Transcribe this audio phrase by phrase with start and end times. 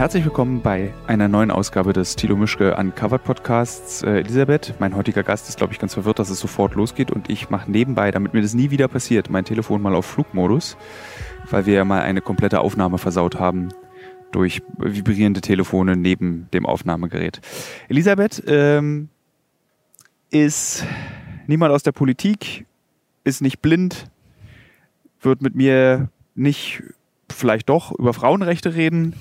[0.00, 4.02] herzlich willkommen bei einer neuen Ausgabe des Tilo Mischke Uncovered Podcasts.
[4.02, 7.28] Äh, Elisabeth, mein heutiger Gast ist, glaube ich, ganz verwirrt, dass es sofort losgeht und
[7.28, 10.78] ich mache nebenbei, damit mir das nie wieder passiert, mein Telefon mal auf Flugmodus,
[11.50, 13.68] weil wir ja mal eine komplette Aufnahme versaut haben
[14.32, 17.42] durch vibrierende Telefone neben dem Aufnahmegerät.
[17.90, 19.10] Elisabeth ähm,
[20.30, 20.82] ist
[21.46, 22.64] niemand aus der Politik,
[23.22, 24.06] ist nicht blind,
[25.20, 26.84] wird mit mir nicht
[27.30, 29.14] vielleicht doch über Frauenrechte reden.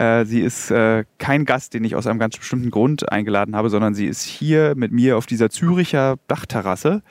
[0.00, 3.68] Äh, sie ist äh, kein Gast, den ich aus einem ganz bestimmten Grund eingeladen habe,
[3.68, 7.02] sondern sie ist hier mit mir auf dieser Züricher Dachterrasse,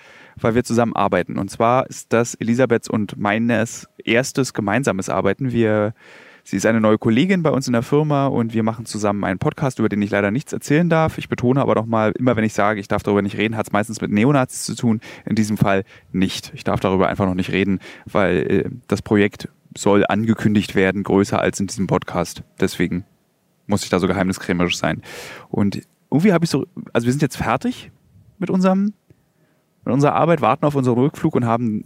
[0.41, 1.37] weil wir zusammen arbeiten.
[1.37, 5.51] Und zwar ist das Elisabeths und meines erstes gemeinsames Arbeiten.
[5.51, 5.93] Wir
[6.43, 9.37] Sie ist eine neue Kollegin bei uns in der Firma und wir machen zusammen einen
[9.37, 11.19] Podcast, über den ich leider nichts erzählen darf.
[11.19, 13.71] Ich betone aber nochmal, immer wenn ich sage, ich darf darüber nicht reden, hat es
[13.71, 14.99] meistens mit Neonazis zu tun.
[15.25, 16.51] In diesem Fall nicht.
[16.55, 21.39] Ich darf darüber einfach noch nicht reden, weil äh, das Projekt soll angekündigt werden, größer
[21.39, 22.43] als in diesem Podcast.
[22.59, 23.05] Deswegen
[23.67, 25.03] muss ich da so geheimniskrämerisch sein.
[25.49, 25.81] Und
[26.11, 27.91] irgendwie habe ich so, also wir sind jetzt fertig
[28.39, 28.93] mit unserem,
[29.85, 31.85] mit unserer Arbeit, warten auf unseren Rückflug und haben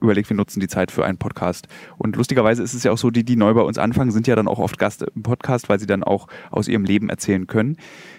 [0.00, 1.66] überlegt, wir nutzen die Zeit für einen Podcast.
[1.96, 4.36] Und lustigerweise ist es ja auch so, die, die neu bei uns anfangen, sind ja
[4.36, 7.76] dann auch oft Gast im Podcast, weil sie dann auch aus ihrem Leben erzählen können.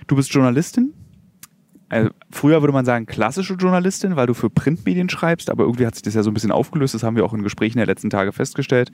[0.07, 0.93] Du bist Journalistin.
[1.89, 5.95] Also früher würde man sagen klassische Journalistin, weil du für Printmedien schreibst, aber irgendwie hat
[5.95, 6.93] sich das ja so ein bisschen aufgelöst.
[6.93, 8.91] Das haben wir auch in Gesprächen der letzten Tage festgestellt.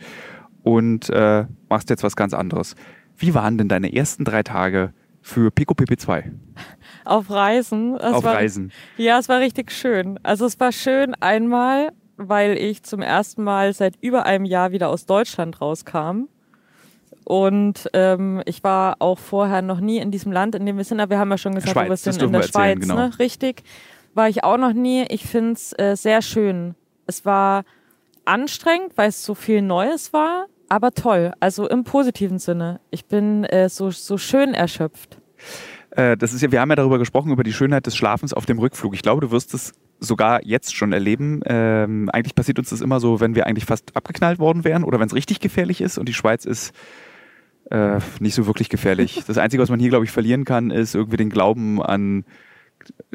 [0.64, 2.75] Und äh, machst jetzt was ganz anderes.
[3.17, 6.31] Wie waren denn deine ersten drei Tage für PicoPP2?
[7.06, 7.95] Auf Reisen.
[7.95, 8.72] Es Auf war, Reisen.
[8.98, 10.20] Ja, es war richtig schön.
[10.23, 11.92] Also es war schön einmal
[12.30, 16.28] weil ich zum ersten Mal seit über einem Jahr wieder aus Deutschland rauskam.
[17.23, 21.00] Und ähm, ich war auch vorher noch nie in diesem Land, in dem wir sind.
[21.00, 22.95] Aber wir haben ja schon gesagt, Schweiz, wir sind in der erzählen, Schweiz, genau.
[22.95, 23.20] ne?
[23.20, 23.64] Richtig.
[24.14, 25.06] War ich auch noch nie.
[25.09, 26.76] Ich finde es äh, sehr schön.
[27.08, 27.64] Es war
[28.26, 31.33] anstrengend, weil es so viel Neues war, aber toll.
[31.39, 32.80] Also im positiven Sinne.
[32.89, 35.17] Ich bin äh, so, so schön erschöpft.
[35.92, 38.45] Äh, das ist ja, wir haben ja darüber gesprochen, über die Schönheit des Schlafens auf
[38.45, 38.94] dem Rückflug.
[38.94, 41.42] Ich glaube, du wirst es sogar jetzt schon erleben.
[41.45, 45.00] Ähm, eigentlich passiert uns das immer so, wenn wir eigentlich fast abgeknallt worden wären oder
[45.00, 46.73] wenn es richtig gefährlich ist und die Schweiz ist
[47.70, 49.23] äh, nicht so wirklich gefährlich.
[49.28, 52.26] Das Einzige, was man hier, glaube ich, verlieren kann, ist irgendwie den Glauben an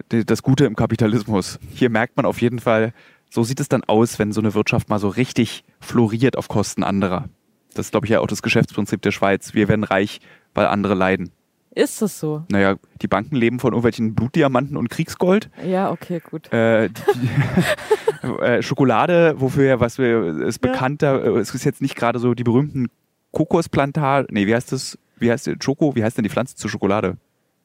[0.09, 1.59] das Gute im Kapitalismus.
[1.75, 2.93] Hier merkt man auf jeden Fall,
[3.31, 6.85] so sieht es dann aus, wenn so eine Wirtschaft mal so richtig floriert auf Kosten
[6.85, 7.29] anderer.
[7.75, 9.55] Das ist, glaube ich, ja auch das Geschäftsprinzip der Schweiz.
[9.55, 10.21] Wir werden reich,
[10.55, 11.33] weil andere leiden.
[11.77, 12.43] Ist das so?
[12.51, 15.51] Naja, die Banken leben von irgendwelchen Blutdiamanten und Kriegsgold.
[15.63, 16.51] Ja, okay, gut.
[16.53, 20.73] Äh, die, äh, Schokolade, wofür ja, was wir, ist Ja.
[20.73, 22.87] bekannter, äh, es ist jetzt nicht gerade so die berühmten
[23.33, 26.71] Kokosplantagen, nee, wie heißt das, wie heißt der, Schoko, wie heißt denn die Pflanze zur
[26.71, 27.19] Schokolade?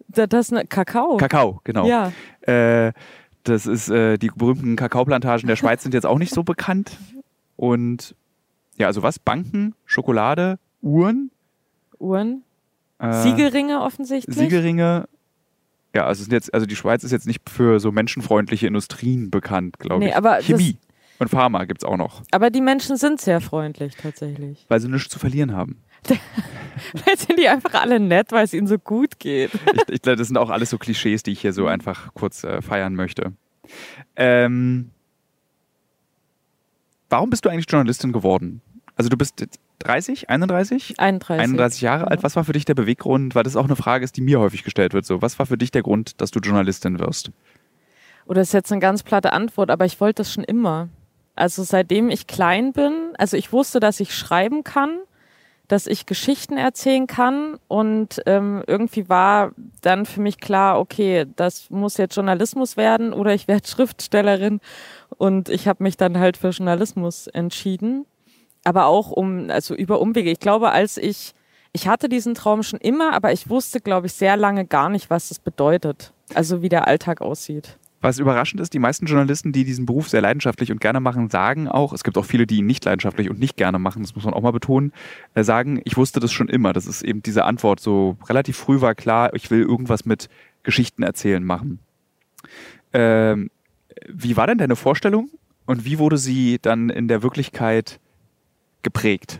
[0.09, 1.16] Da- Das ist Kakao.
[1.16, 1.85] Kakao, genau.
[1.88, 2.11] Ja.
[2.41, 2.91] Äh,
[3.43, 6.97] das ist, äh, die berühmten Kakaoplantagen der Schweiz sind jetzt auch nicht so bekannt.
[7.55, 8.13] Und
[8.78, 9.19] ja, also was?
[9.19, 11.31] Banken, Schokolade, Uhren,
[11.97, 12.43] Uhren.
[13.01, 14.35] Äh, Siegelringe offensichtlich.
[14.38, 15.07] Siegelringe.
[15.94, 19.78] Ja, also, es jetzt, also die Schweiz ist jetzt nicht für so menschenfreundliche Industrien bekannt,
[19.79, 20.16] glaube Nee, ich.
[20.16, 20.78] aber Chemie
[21.19, 24.66] und Pharma gibt's auch noch, Aber die Menschen sind sehr freundlich tatsächlich.
[24.69, 25.81] weil sie nichts zu verlieren haben.
[26.95, 29.51] Vielleicht sind die einfach alle nett, weil es ihnen so gut geht.
[29.73, 32.44] Ich, ich glaube, das sind auch alles so Klischees, die ich hier so einfach kurz
[32.44, 33.34] äh, feiern möchte.
[34.16, 34.90] Ähm,
[37.09, 38.61] warum bist du eigentlich Journalistin geworden?
[38.95, 41.00] Also du bist jetzt 30, 31?
[41.00, 41.44] 31.
[41.44, 42.24] 31 Jahre alt.
[42.24, 43.36] Was war für dich der Beweggrund?
[43.36, 45.06] Weil das auch eine Frage ist, die mir häufig gestellt wird.
[45.06, 47.31] So, was war für dich der Grund, dass du Journalistin wirst?
[48.25, 50.90] Oder ist jetzt eine ganz platte Antwort, aber ich wollte das schon immer.
[51.36, 55.00] Also seitdem ich klein bin, also ich wusste, dass ich schreiben kann,
[55.68, 61.70] dass ich Geschichten erzählen kann und ähm, irgendwie war dann für mich klar, okay, das
[61.70, 64.59] muss jetzt Journalismus werden oder ich werde Schriftstellerin
[65.18, 68.06] und ich habe mich dann halt für Journalismus entschieden.
[68.63, 70.31] Aber auch um, also über Umwege.
[70.31, 71.33] Ich glaube, als ich,
[71.73, 75.09] ich hatte diesen Traum schon immer, aber ich wusste, glaube ich, sehr lange gar nicht,
[75.09, 76.13] was das bedeutet.
[76.34, 77.78] Also wie der Alltag aussieht.
[78.03, 81.67] Was überraschend ist, die meisten Journalisten, die diesen Beruf sehr leidenschaftlich und gerne machen, sagen
[81.67, 84.25] auch, es gibt auch viele, die ihn nicht leidenschaftlich und nicht gerne machen, das muss
[84.25, 84.91] man auch mal betonen,
[85.35, 86.73] äh, sagen, ich wusste das schon immer.
[86.73, 87.79] Das ist eben diese Antwort.
[87.79, 90.29] So relativ früh war klar, ich will irgendwas mit
[90.64, 91.78] Geschichten erzählen machen.
[92.91, 93.52] Ähm,
[94.09, 95.29] wie war denn deine Vorstellung
[95.67, 97.99] und wie wurde sie dann in der Wirklichkeit
[98.83, 99.39] geprägt?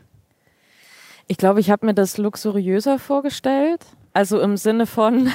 [1.28, 3.86] Ich glaube, ich habe mir das luxuriöser vorgestellt.
[4.14, 5.32] Also im Sinne von,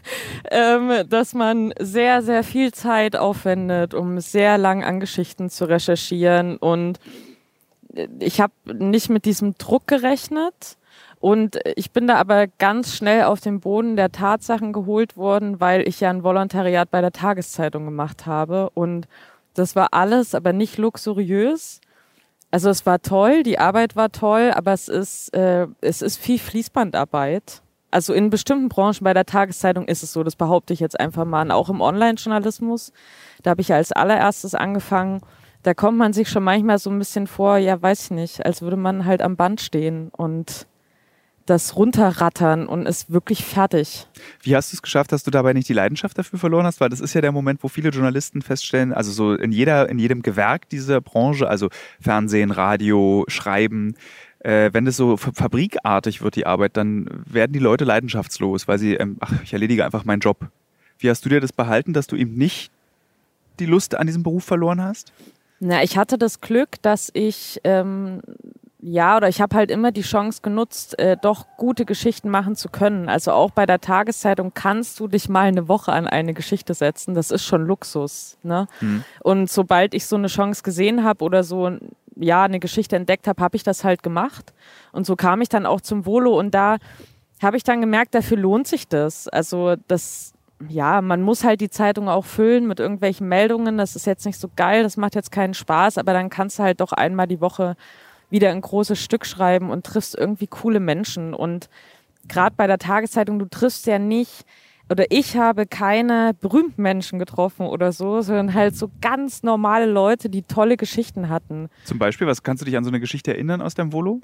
[0.50, 6.58] ähm, dass man sehr, sehr viel Zeit aufwendet, um sehr lang an Geschichten zu recherchieren.
[6.58, 6.98] Und
[8.18, 10.76] ich habe nicht mit diesem Druck gerechnet.
[11.20, 15.88] Und ich bin da aber ganz schnell auf den Boden der Tatsachen geholt worden, weil
[15.88, 18.70] ich ja ein Volontariat bei der Tageszeitung gemacht habe.
[18.74, 19.08] Und
[19.54, 21.80] das war alles, aber nicht luxuriös.
[22.50, 26.38] Also es war toll, die Arbeit war toll, aber es ist, äh, es ist viel
[26.38, 27.62] Fließbandarbeit.
[27.90, 31.24] Also in bestimmten Branchen bei der Tageszeitung ist es so, das behaupte ich jetzt einfach
[31.24, 31.42] mal.
[31.42, 32.92] Und auch im Online-Journalismus,
[33.42, 35.20] da habe ich ja als allererstes angefangen.
[35.62, 38.62] Da kommt man sich schon manchmal so ein bisschen vor, ja, weiß ich nicht, als
[38.62, 40.67] würde man halt am Band stehen und
[41.48, 44.06] das runterrattern und ist wirklich fertig.
[44.42, 46.80] Wie hast du es geschafft, dass du dabei nicht die Leidenschaft dafür verloren hast?
[46.80, 49.98] Weil das ist ja der Moment, wo viele Journalisten feststellen, also so in jeder, in
[49.98, 51.68] jedem Gewerk dieser Branche, also
[52.00, 53.94] Fernsehen, Radio, Schreiben,
[54.40, 58.94] äh, wenn das so fabrikartig wird, die Arbeit, dann werden die Leute leidenschaftslos, weil sie,
[58.94, 60.48] ähm, ach, ich erledige einfach meinen Job.
[60.98, 62.70] Wie hast du dir das behalten, dass du eben nicht
[63.58, 65.12] die Lust an diesem Beruf verloren hast?
[65.60, 68.20] Na, ich hatte das Glück, dass ich ähm,
[68.80, 72.68] ja, oder ich habe halt immer die Chance genutzt, äh, doch gute Geschichten machen zu
[72.68, 73.08] können.
[73.08, 77.14] Also auch bei der Tageszeitung kannst du dich mal eine Woche an eine Geschichte setzen.
[77.14, 78.38] Das ist schon Luxus.
[78.44, 78.68] Ne?
[78.80, 79.02] Mhm.
[79.20, 81.72] Und sobald ich so eine Chance gesehen habe oder so,
[82.14, 84.52] ja, eine Geschichte entdeckt habe, habe ich das halt gemacht.
[84.92, 86.76] Und so kam ich dann auch zum Volo und da
[87.42, 89.26] habe ich dann gemerkt, dafür lohnt sich das.
[89.26, 90.34] Also das,
[90.68, 93.76] ja, man muss halt die Zeitung auch füllen mit irgendwelchen Meldungen.
[93.76, 96.62] Das ist jetzt nicht so geil, das macht jetzt keinen Spaß, aber dann kannst du
[96.62, 97.76] halt doch einmal die Woche
[98.30, 101.34] wieder ein großes Stück schreiben und triffst irgendwie coole Menschen.
[101.34, 101.68] Und
[102.26, 104.44] gerade bei der Tageszeitung, du triffst ja nicht,
[104.90, 110.30] oder ich habe keine berühmten Menschen getroffen oder so, sondern halt so ganz normale Leute,
[110.30, 111.68] die tolle Geschichten hatten.
[111.84, 114.20] Zum Beispiel, was kannst du dich an so eine Geschichte erinnern aus deinem Volo?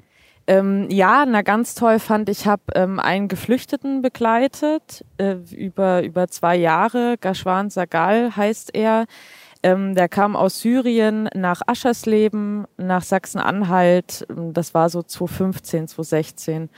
[0.47, 6.27] Ähm, ja, na ganz toll fand ich, habe ähm, einen Geflüchteten begleitet äh, über über
[6.27, 7.17] zwei Jahre.
[7.19, 9.05] Gashwan Sagal heißt er.
[9.65, 14.27] Ähm, der kam aus Syrien nach Aschersleben, nach Sachsen-Anhalt.
[14.29, 16.69] Das war so 2015, 2016.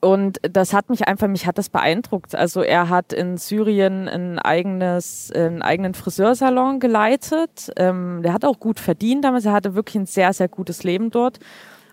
[0.00, 2.34] Und das hat mich einfach, mich hat das beeindruckt.
[2.34, 7.70] Also er hat in Syrien ein eigenes, einen eigenen Friseursalon geleitet.
[7.76, 9.44] Ähm, der hat auch gut verdient damals.
[9.44, 11.38] Er hatte wirklich ein sehr, sehr gutes Leben dort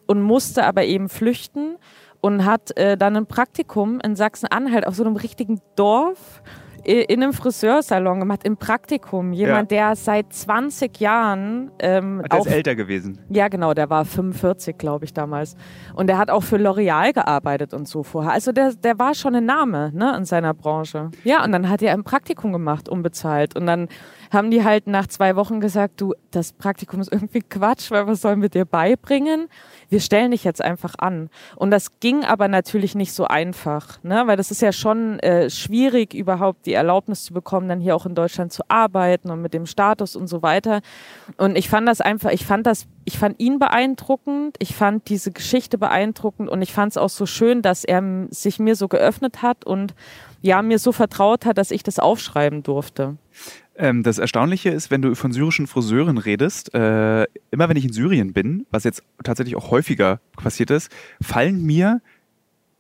[0.07, 1.75] und musste aber eben flüchten
[2.21, 6.41] und hat äh, dann ein Praktikum in Sachsen-Anhalt auf so einem richtigen Dorf
[6.83, 9.33] in einem Friseursalon gemacht, im Praktikum.
[9.33, 9.89] Jemand, ja.
[9.89, 11.71] der seit 20 Jahren.
[11.79, 13.19] Ähm, der ist älter gewesen.
[13.29, 15.55] Ja, genau, der war 45, glaube ich, damals.
[15.95, 18.33] Und der hat auch für L'Oreal gearbeitet und so vorher.
[18.33, 21.11] Also der, der war schon ein Name ne, in seiner Branche.
[21.23, 23.55] Ja, und dann hat er ein Praktikum gemacht, unbezahlt.
[23.55, 23.87] Und dann
[24.33, 28.21] haben die halt nach zwei Wochen gesagt, du, das Praktikum ist irgendwie Quatsch, weil was
[28.21, 29.47] sollen wir dir beibringen?
[29.89, 31.29] Wir stellen dich jetzt einfach an.
[31.55, 34.23] Und das ging aber natürlich nicht so einfach, ne?
[34.25, 38.05] weil das ist ja schon äh, schwierig, überhaupt die Erlaubnis zu bekommen, dann hier auch
[38.05, 40.81] in Deutschland zu arbeiten und mit dem Status und so weiter.
[41.37, 45.31] Und ich fand das einfach, ich fand das, ich fand ihn beeindruckend, ich fand diese
[45.31, 49.41] Geschichte beeindruckend und ich fand es auch so schön, dass er sich mir so geöffnet
[49.41, 49.93] hat und
[50.41, 53.17] ja, mir so vertraut hat, dass ich das aufschreiben durfte.
[53.75, 57.93] Ähm, das Erstaunliche ist, wenn du von syrischen Friseuren redest, äh, immer wenn ich in
[57.93, 60.91] Syrien bin, was jetzt tatsächlich auch häufiger passiert ist,
[61.21, 62.01] fallen mir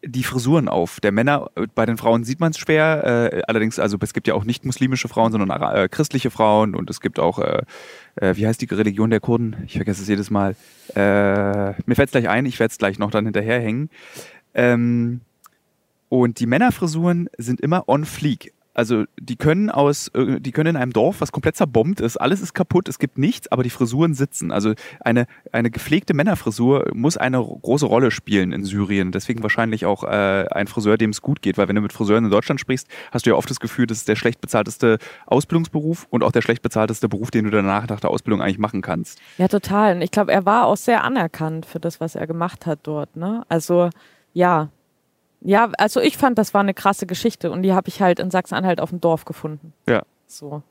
[0.05, 0.99] die Frisuren auf.
[0.99, 4.27] Der Männer, äh, bei den Frauen sieht man es schwer, äh, allerdings, also es gibt
[4.27, 7.63] ja auch nicht muslimische Frauen, sondern äh, christliche Frauen und es gibt auch, äh,
[8.15, 9.55] äh, wie heißt die Religion der Kurden?
[9.65, 10.55] Ich vergesse es jedes Mal.
[10.95, 13.89] mir fällt es gleich ein, ich werde es gleich noch dann hinterherhängen.
[14.53, 15.21] Ähm,
[16.09, 18.53] und die Männerfrisuren sind immer on fleek.
[18.73, 22.41] Also die können aus, äh, die können in einem Dorf, was komplett zerbombt ist, alles
[22.41, 24.51] ist kaputt, es gibt nichts, aber die Frisuren sitzen.
[24.51, 29.11] Also eine, eine gepflegte Männerfrisur muss eine große Rolle spielen in Syrien.
[29.11, 32.25] Deswegen wahrscheinlich auch äh, ein Friseur, dem es gut geht, weil wenn du mit Friseuren
[32.25, 36.07] in Deutschland sprichst, hast du ja oft das Gefühl, das ist der schlecht bezahlteste Ausbildungsberuf
[36.09, 39.19] und auch der schlecht bezahlteste Beruf, den du danach nach der Ausbildung eigentlich machen kannst.
[39.37, 39.95] Ja, total.
[39.95, 43.15] Und ich glaube, er war auch sehr anerkannt für das, was er gemacht hat dort.
[43.15, 43.43] Ne?
[43.49, 43.89] Also
[44.33, 44.69] ja,
[45.43, 48.31] ja, also ich fand, das war eine krasse Geschichte und die habe ich halt in
[48.31, 49.73] Sachsen-Anhalt auf dem Dorf gefunden.
[49.87, 50.03] Ja.
[50.25, 50.63] So.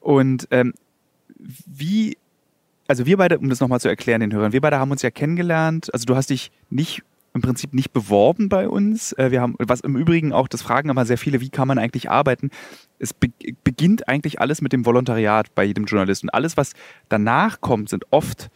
[0.00, 0.74] Und ähm,
[1.66, 2.16] wie,
[2.86, 5.10] also wir beide, um das nochmal zu erklären den Hörern, wir beide haben uns ja
[5.10, 5.92] kennengelernt.
[5.92, 9.12] Also du hast dich nicht im Prinzip nicht beworben bei uns.
[9.12, 11.78] Äh, wir haben, was im Übrigen auch, das fragen immer sehr viele, wie kann man
[11.78, 12.50] eigentlich arbeiten?
[12.98, 13.28] Es be
[13.64, 16.28] beginnt eigentlich alles mit dem Volontariat bei jedem Journalisten.
[16.28, 16.72] Alles, was
[17.08, 18.50] danach kommt, sind oft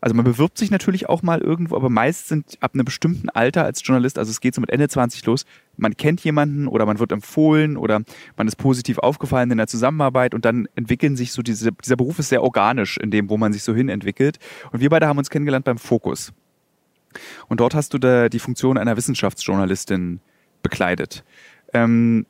[0.00, 3.64] also man bewirbt sich natürlich auch mal irgendwo, aber meist sind ab einem bestimmten Alter
[3.64, 5.44] als Journalist, also es geht so mit Ende 20 los,
[5.76, 8.00] man kennt jemanden oder man wird empfohlen oder
[8.36, 12.18] man ist positiv aufgefallen in der Zusammenarbeit und dann entwickeln sich so diese, dieser Beruf
[12.18, 14.38] ist sehr organisch in dem, wo man sich so hin entwickelt.
[14.72, 16.32] Und wir beide haben uns kennengelernt beim Fokus.
[17.48, 20.20] Und dort hast du da die Funktion einer Wissenschaftsjournalistin
[20.62, 21.24] bekleidet.
[21.72, 22.26] Ähm,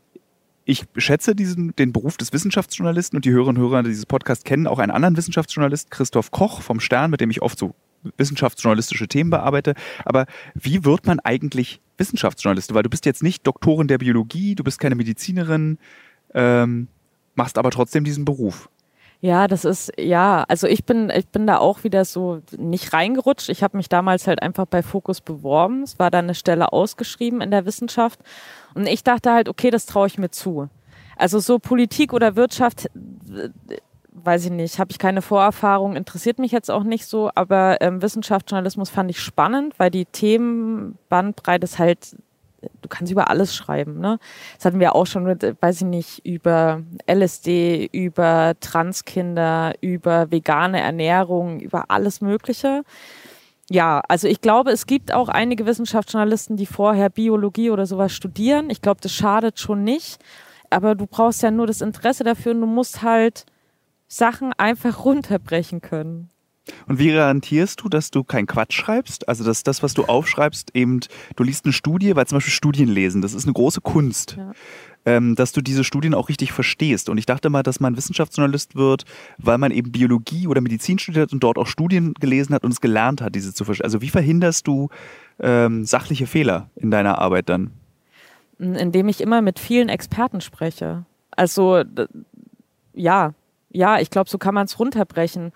[0.70, 4.68] ich schätze diesen, den Beruf des Wissenschaftsjournalisten und die Hörerinnen und Hörer dieses Podcasts kennen
[4.68, 7.74] auch einen anderen Wissenschaftsjournalist, Christoph Koch vom Stern, mit dem ich oft so
[8.16, 9.74] wissenschaftsjournalistische Themen bearbeite.
[10.04, 12.72] Aber wie wird man eigentlich Wissenschaftsjournalist?
[12.72, 15.78] Weil du bist jetzt nicht Doktorin der Biologie, du bist keine Medizinerin,
[16.34, 16.86] ähm,
[17.34, 18.70] machst aber trotzdem diesen Beruf.
[19.22, 23.50] Ja, das ist, ja, also ich bin, ich bin da auch wieder so nicht reingerutscht.
[23.50, 25.82] Ich habe mich damals halt einfach bei Fokus beworben.
[25.82, 28.18] Es war dann eine Stelle ausgeschrieben in der Wissenschaft.
[28.74, 30.70] Und ich dachte halt, okay, das traue ich mir zu.
[31.16, 32.88] Also so Politik oder Wirtschaft,
[34.10, 38.00] weiß ich nicht, habe ich keine Vorerfahrung, interessiert mich jetzt auch nicht so, aber ähm,
[38.00, 42.16] Wissenschaftsjournalismus fand ich spannend, weil die Themenbandbreite ist halt
[42.82, 44.00] du kannst über alles schreiben.
[44.00, 44.18] Ne?
[44.56, 50.80] Das hatten wir auch schon mit, weiß ich nicht, über LSD, über Transkinder, über vegane
[50.80, 52.82] Ernährung, über alles Mögliche.
[53.70, 58.68] Ja, also ich glaube, es gibt auch einige Wissenschaftsjournalisten, die vorher Biologie oder sowas studieren.
[58.68, 60.18] Ich glaube, das schadet schon nicht.
[60.70, 63.46] Aber du brauchst ja nur das Interesse dafür und du musst halt
[64.08, 66.30] Sachen einfach runterbrechen können.
[66.86, 69.28] Und wie garantierst du, dass du keinen Quatsch schreibst?
[69.28, 71.00] Also, dass das, was du aufschreibst, eben,
[71.36, 74.36] du liest eine Studie, weil zum Beispiel Studien lesen, das ist eine große Kunst.
[74.36, 74.52] Ja.
[75.06, 77.08] Ähm, dass du diese Studien auch richtig verstehst.
[77.08, 79.04] Und ich dachte mal, dass man Wissenschaftsjournalist wird,
[79.38, 82.82] weil man eben Biologie oder Medizin studiert und dort auch Studien gelesen hat und es
[82.82, 83.86] gelernt hat, diese zu verstehen.
[83.86, 84.90] Also wie verhinderst du
[85.38, 87.70] ähm, sachliche Fehler in deiner Arbeit dann?
[88.58, 91.06] Indem ich immer mit vielen Experten spreche.
[91.30, 91.82] Also
[92.92, 93.32] ja,
[93.70, 95.52] ja, ich glaube, so kann man es runterbrechen.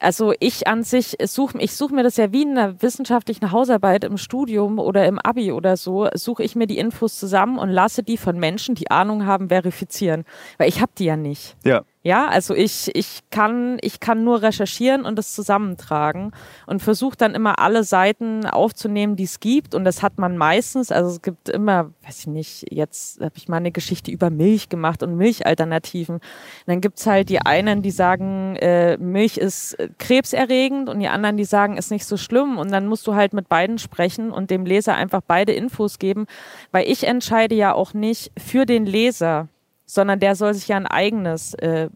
[0.00, 4.04] Also ich an sich suche ich suche mir das ja wie in einer wissenschaftlichen Hausarbeit
[4.04, 8.02] im Studium oder im Abi oder so, suche ich mir die Infos zusammen und lasse
[8.02, 10.24] die von Menschen, die Ahnung haben, verifizieren,
[10.58, 11.56] weil ich habe die ja nicht.
[11.64, 11.84] Ja.
[12.06, 16.30] Ja, also ich, ich, kann, ich kann nur recherchieren und es zusammentragen
[16.68, 19.74] und versuche dann immer alle Seiten aufzunehmen, die es gibt.
[19.74, 23.48] Und das hat man meistens, also es gibt immer, weiß ich nicht, jetzt habe ich
[23.48, 26.18] mal eine Geschichte über Milch gemacht und Milchalternativen.
[26.18, 26.22] Und
[26.66, 31.44] dann gibt's halt die einen, die sagen, äh, Milch ist krebserregend und die anderen, die
[31.44, 32.56] sagen, ist nicht so schlimm.
[32.56, 36.26] Und dann musst du halt mit beiden sprechen und dem Leser einfach beide Infos geben,
[36.70, 39.48] weil ich entscheide ja auch nicht für den Leser
[39.86, 41.88] sondern der soll sich ja ein eigenes äh,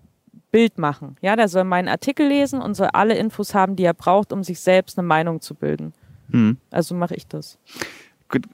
[0.51, 1.17] Bild machen.
[1.21, 4.43] Ja, der soll meinen Artikel lesen und soll alle Infos haben, die er braucht, um
[4.43, 5.93] sich selbst eine Meinung zu bilden.
[6.31, 6.57] Hm.
[6.71, 7.59] Also mache ich das.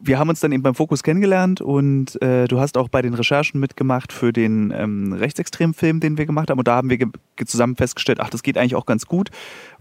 [0.01, 3.13] Wir haben uns dann eben beim Fokus kennengelernt und äh, du hast auch bei den
[3.13, 6.59] Recherchen mitgemacht für den ähm, rechtsextremen Film, den wir gemacht haben.
[6.59, 6.99] Und da haben wir
[7.45, 9.29] zusammen festgestellt, ach, das geht eigentlich auch ganz gut,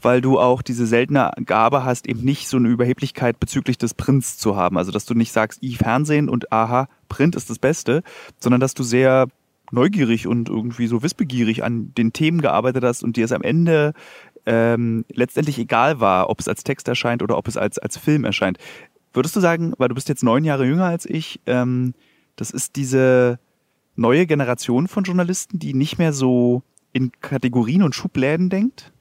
[0.01, 4.37] weil du auch diese seltene Gabe hast, eben nicht so eine Überheblichkeit bezüglich des Prints
[4.37, 4.77] zu haben.
[4.77, 8.03] Also, dass du nicht sagst, i Fernsehen und aha, Print ist das Beste,
[8.37, 9.27] sondern dass du sehr
[9.71, 13.93] neugierig und irgendwie so wissbegierig an den Themen gearbeitet hast und dir es am Ende
[14.45, 18.25] ähm, letztendlich egal war, ob es als Text erscheint oder ob es als, als Film
[18.25, 18.57] erscheint.
[19.13, 21.93] Würdest du sagen, weil du bist jetzt neun Jahre jünger als ich, ähm,
[22.35, 23.39] das ist diese
[23.95, 28.91] neue Generation von Journalisten, die nicht mehr so in Kategorien und Schubläden denkt?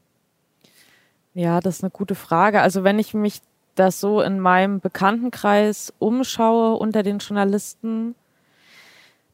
[1.35, 2.61] Ja, das ist eine gute Frage.
[2.61, 3.41] Also wenn ich mich
[3.75, 8.15] das so in meinem Bekanntenkreis umschaue unter den Journalisten,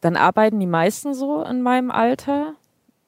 [0.01, 2.55] dann arbeiten die meisten so in meinem Alter.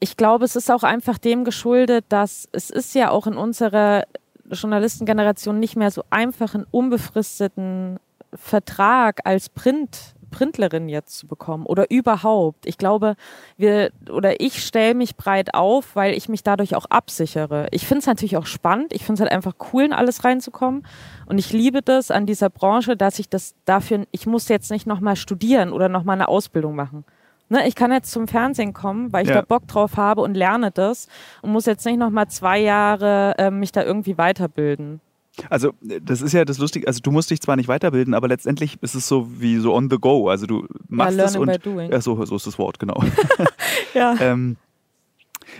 [0.00, 4.04] Ich glaube, es ist auch einfach dem geschuldet, dass es ist ja auch in unserer
[4.50, 7.98] Journalistengeneration nicht mehr so einfach einen unbefristeten
[8.34, 12.66] Vertrag als Print Printlerin jetzt zu bekommen oder überhaupt.
[12.66, 13.14] Ich glaube,
[13.56, 17.68] wir oder ich stelle mich breit auf, weil ich mich dadurch auch absichere.
[17.70, 18.92] Ich finde es natürlich auch spannend.
[18.92, 20.84] Ich finde es halt einfach cool, in alles reinzukommen.
[21.26, 24.86] Und ich liebe das an dieser Branche, dass ich das dafür, ich muss jetzt nicht
[24.86, 27.04] nochmal studieren oder nochmal eine Ausbildung machen.
[27.48, 29.36] Ne, ich kann jetzt zum Fernsehen kommen, weil ich ja.
[29.36, 31.06] da Bock drauf habe und lerne das
[31.42, 35.02] und muss jetzt nicht nochmal zwei Jahre äh, mich da irgendwie weiterbilden.
[35.48, 38.76] Also, das ist ja das Lustige, also du musst dich zwar nicht weiterbilden, aber letztendlich
[38.82, 40.28] ist es so wie so on the go.
[40.28, 41.50] Also du machst ja, es und.
[41.50, 41.90] By doing.
[41.90, 43.02] Ja, so, so ist das Wort, genau.
[43.94, 44.14] ja.
[44.20, 44.56] ähm,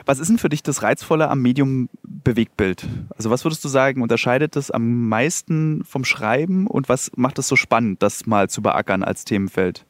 [0.07, 2.87] was ist denn für dich das Reizvolle am Medium Bewegtbild?
[3.17, 7.49] Also was würdest du sagen, unterscheidet das am meisten vom Schreiben und was macht es
[7.49, 9.85] so spannend, das mal zu beackern als Themenfeld?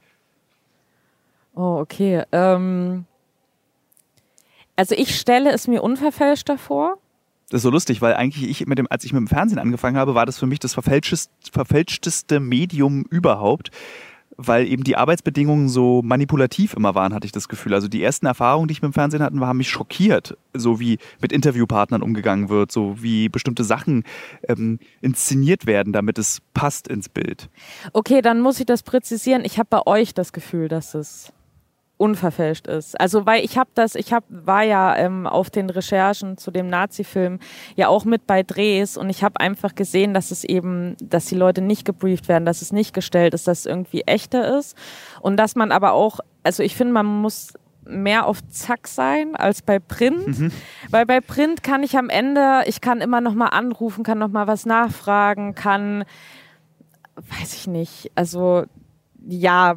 [1.55, 2.23] Oh, okay.
[2.33, 3.05] Ähm,
[4.77, 6.99] also ich stelle es mir unverfälscht davor.
[7.53, 9.99] Das ist so lustig, weil eigentlich ich mit dem, als ich mit dem Fernsehen angefangen
[9.99, 13.71] habe, war das für mich das verfälschteste Medium überhaupt,
[14.39, 17.75] weil eben die Arbeitsbedingungen so manipulativ immer waren, hatte ich das Gefühl.
[17.75, 20.97] Also die ersten Erfahrungen, die ich mit dem Fernsehen hatte, haben mich schockiert, so wie
[21.21, 24.05] mit Interviewpartnern umgegangen wird, so wie bestimmte Sachen
[24.49, 27.51] ähm, inszeniert werden, damit es passt ins Bild.
[27.93, 29.45] Okay, dann muss ich das präzisieren.
[29.45, 31.35] Ich habe bei euch das Gefühl, dass es
[32.03, 33.01] unverfälscht ist.
[33.01, 36.67] Also weil ich habe das, ich hab, war ja ähm, auf den Recherchen zu dem
[36.67, 37.39] Nazi-Film
[37.77, 41.37] ja auch mit bei Drehs und ich habe einfach gesehen, dass es eben, dass die
[41.37, 44.77] Leute nicht gebrieft werden, dass es nicht gestellt ist, dass es irgendwie echter ist
[45.21, 47.53] und dass man aber auch, also ich finde, man muss
[47.85, 50.53] mehr auf Zack sein als bei Print, mhm.
[50.91, 54.29] weil bei Print kann ich am Ende, ich kann immer noch mal anrufen, kann noch
[54.29, 56.05] mal was nachfragen, kann,
[57.15, 58.65] weiß ich nicht, also
[59.29, 59.77] ja,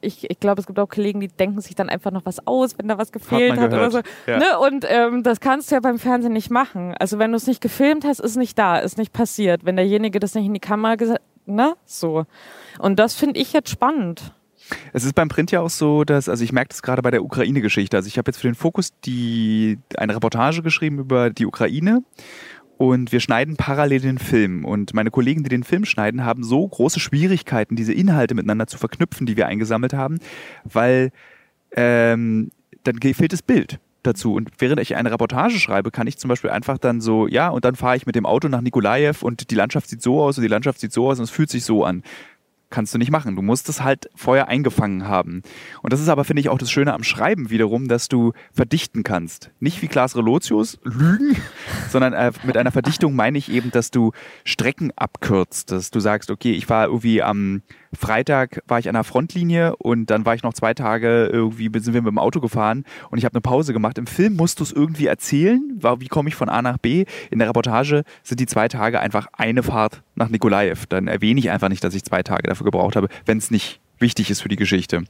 [0.00, 2.78] ich, ich glaube, es gibt auch Kollegen, die denken sich dann einfach noch was aus,
[2.78, 4.00] wenn da was gefehlt hat, hat oder so.
[4.26, 4.38] Ja.
[4.38, 4.58] Ne?
[4.58, 6.94] Und ähm, das kannst du ja beim Fernsehen nicht machen.
[6.98, 9.64] Also wenn du es nicht gefilmt hast, ist nicht da, ist nicht passiert.
[9.64, 12.24] Wenn derjenige das nicht in die Kamera gesagt, ne, so.
[12.78, 14.32] Und das finde ich jetzt spannend.
[14.92, 17.24] Es ist beim Print ja auch so, dass, also ich merke das gerade bei der
[17.24, 17.96] Ukraine-Geschichte.
[17.96, 22.02] Also ich habe jetzt für den Fokus die, eine Reportage geschrieben über die Ukraine
[22.82, 24.64] und wir schneiden parallel den Film.
[24.64, 28.76] Und meine Kollegen, die den Film schneiden, haben so große Schwierigkeiten, diese Inhalte miteinander zu
[28.76, 30.18] verknüpfen, die wir eingesammelt haben,
[30.64, 31.12] weil
[31.76, 32.50] ähm,
[32.82, 34.34] dann fehlt das Bild dazu.
[34.34, 37.64] Und während ich eine Reportage schreibe, kann ich zum Beispiel einfach dann so, ja, und
[37.64, 40.42] dann fahre ich mit dem Auto nach Nikolajew und die Landschaft sieht so aus und
[40.42, 42.02] die Landschaft sieht so aus und es fühlt sich so an
[42.72, 43.36] kannst du nicht machen.
[43.36, 45.42] Du musst es halt vorher eingefangen haben.
[45.82, 49.04] Und das ist aber, finde ich, auch das Schöne am Schreiben wiederum, dass du verdichten
[49.04, 49.52] kannst.
[49.60, 51.36] Nicht wie Klaas Relotius, lügen,
[51.90, 54.12] sondern äh, mit einer Verdichtung meine ich eben, dass du
[54.44, 55.70] Strecken abkürzt.
[55.70, 57.62] Dass du sagst, okay, ich war irgendwie am
[57.94, 61.94] Freitag war ich an der Frontlinie und dann war ich noch zwei Tage irgendwie, sind
[61.94, 63.98] wir mit dem Auto gefahren und ich habe eine Pause gemacht.
[63.98, 65.60] Im Film musst du es irgendwie erzählen,
[65.98, 67.04] wie komme ich von A nach B.
[67.30, 70.78] In der Reportage sind die zwei Tage einfach eine Fahrt nach Nikolajew.
[70.88, 73.80] Dann erwähne ich einfach nicht, dass ich zwei Tage dafür gebraucht habe, wenn es nicht
[73.98, 75.04] wichtig ist für die Geschichte.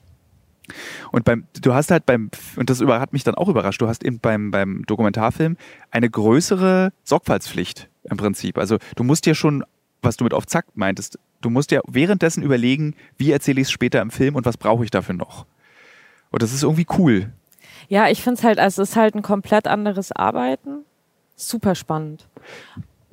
[1.10, 4.04] Und beim, du hast halt beim, und das hat mich dann auch überrascht, du hast
[4.04, 5.56] eben beim, beim Dokumentarfilm
[5.90, 8.58] eine größere Sorgfaltspflicht im Prinzip.
[8.58, 9.64] Also du musst dir schon,
[10.02, 13.72] was du mit auf Zack meintest, du musst ja währenddessen überlegen, wie erzähle ich es
[13.72, 15.46] später im Film und was brauche ich dafür noch.
[16.30, 17.32] Und das ist irgendwie cool.
[17.88, 20.84] Ja, ich finde es halt, also es ist halt ein komplett anderes Arbeiten.
[21.36, 22.28] Super spannend.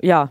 [0.00, 0.30] Ja,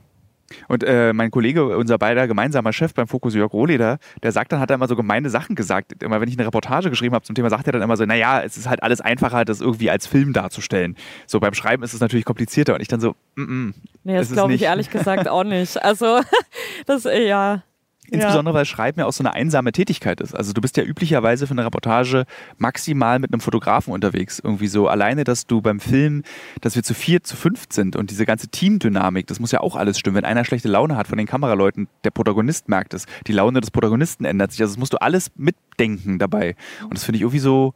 [0.68, 4.60] und äh, mein Kollege, unser beider gemeinsamer Chef beim Fokus Jörg Rohleder, der sagt dann,
[4.60, 6.04] hat er immer so gemeine Sachen gesagt.
[6.04, 8.42] Immer wenn ich eine Reportage geschrieben habe zum Thema, sagt er dann immer so, naja,
[8.42, 10.96] es ist halt alles einfacher, das irgendwie als Film darzustellen.
[11.28, 12.76] So beim Schreiben ist es natürlich komplizierter.
[12.76, 15.82] Und ich dann so, mm, -mm Nee, das glaube ich ehrlich gesagt auch nicht.
[15.84, 16.22] Also,
[16.86, 17.64] das, ja.
[18.12, 20.36] Insbesondere, weil Schreiben ja auch so eine einsame Tätigkeit ist.
[20.36, 22.26] Also du bist ja üblicherweise für eine Reportage
[22.58, 24.40] maximal mit einem Fotografen unterwegs.
[24.40, 26.24] Irgendwie so alleine, dass du beim Film,
[26.62, 29.76] dass wir zu vier, zu fünf sind und diese ganze Teamdynamik, das muss ja auch
[29.76, 30.18] alles stimmen.
[30.18, 33.06] Wenn einer schlechte Laune hat von den Kameraleuten, der Protagonist merkt es.
[33.28, 34.62] Die Laune des Protagonisten ändert sich.
[34.62, 36.56] Also das musst du alles mitdenken dabei.
[36.84, 37.74] Und das finde ich irgendwie so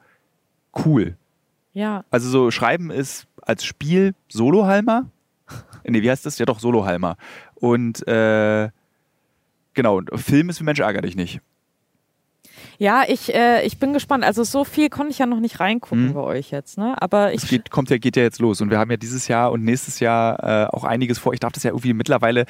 [0.85, 1.17] cool.
[1.73, 2.05] Ja.
[2.11, 5.09] Also so Schreiben ist als Spiel Solo-Halmer.
[5.83, 6.37] nee, wie heißt das?
[6.37, 7.17] Ja doch, Solo-Halmer.
[7.55, 8.69] Und äh,
[9.73, 11.41] Genau, und Film ist wie Mensch ärger dich nicht.
[12.77, 14.23] Ja, ich, äh, ich bin gespannt.
[14.23, 16.13] Also so viel konnte ich ja noch nicht reingucken mhm.
[16.13, 16.95] bei euch jetzt, ne?
[17.01, 17.43] Aber ich.
[17.43, 18.61] Es geht, kommt ja, geht ja jetzt los.
[18.61, 21.33] Und wir haben ja dieses Jahr und nächstes Jahr äh, auch einiges vor.
[21.33, 22.45] Ich darf das ja irgendwie mittlerweile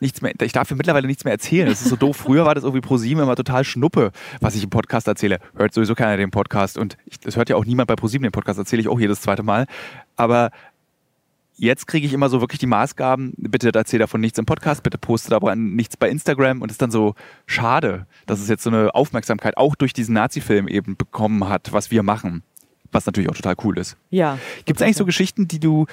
[0.00, 1.68] nichts mehr, ich darf mir mittlerweile nichts mehr erzählen.
[1.68, 2.16] Das ist so doof.
[2.16, 5.38] Früher war das irgendwie ProSieben immer total Schnuppe, was ich im Podcast erzähle.
[5.54, 8.58] Hört sowieso keiner den Podcast und es hört ja auch niemand bei ProSieben den Podcast,
[8.58, 9.66] erzähle ich auch jedes zweite Mal.
[10.16, 10.50] Aber
[11.62, 14.98] Jetzt kriege ich immer so wirklich die Maßgaben, bitte erzähl davon nichts im Podcast, bitte
[14.98, 17.14] poste darüber nichts bei Instagram und es ist dann so
[17.46, 21.92] schade, dass es jetzt so eine Aufmerksamkeit auch durch diesen Nazi-Film eben bekommen hat, was
[21.92, 22.42] wir machen.
[22.90, 23.96] Was natürlich auch total cool ist.
[24.10, 24.40] Ja.
[24.64, 25.86] Gibt es eigentlich so Geschichten, die du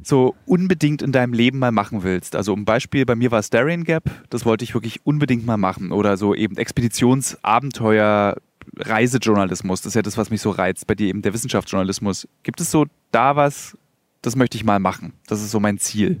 [0.00, 2.36] so unbedingt in deinem Leben mal machen willst?
[2.36, 5.56] Also ein Beispiel, bei mir war es Darien Gap, das wollte ich wirklich unbedingt mal
[5.56, 5.90] machen.
[5.90, 8.36] Oder so eben Expeditionsabenteuer,
[8.76, 10.86] Reisejournalismus, das ist ja das, was mich so reizt.
[10.86, 12.28] Bei dir eben der Wissenschaftsjournalismus.
[12.44, 13.76] Gibt es so da was,
[14.22, 15.12] das möchte ich mal machen.
[15.26, 16.20] Das ist so mein Ziel.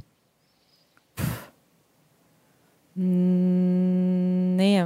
[2.96, 4.84] Hm, nee.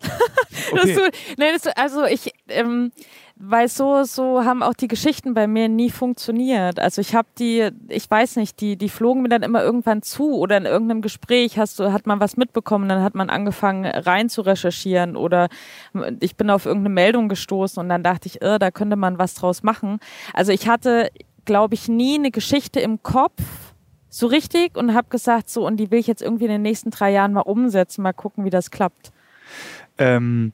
[0.72, 0.94] okay.
[0.94, 2.92] das, nee das, also ich, ähm,
[3.36, 6.78] weil so, so haben auch die Geschichten bei mir nie funktioniert.
[6.78, 10.34] Also ich habe die, ich weiß nicht, die, die flogen mir dann immer irgendwann zu
[10.34, 14.28] oder in irgendeinem Gespräch hast du, hat man was mitbekommen, dann hat man angefangen rein
[14.28, 15.48] zu recherchieren oder
[16.20, 19.34] ich bin auf irgendeine Meldung gestoßen und dann dachte ich, irr, da könnte man was
[19.34, 19.98] draus machen.
[20.32, 21.10] Also ich hatte
[21.44, 23.42] glaube ich, nie eine Geschichte im Kopf
[24.08, 26.90] so richtig und habe gesagt, so, und die will ich jetzt irgendwie in den nächsten
[26.90, 29.10] drei Jahren mal umsetzen, mal gucken, wie das klappt.
[29.98, 30.52] Ähm,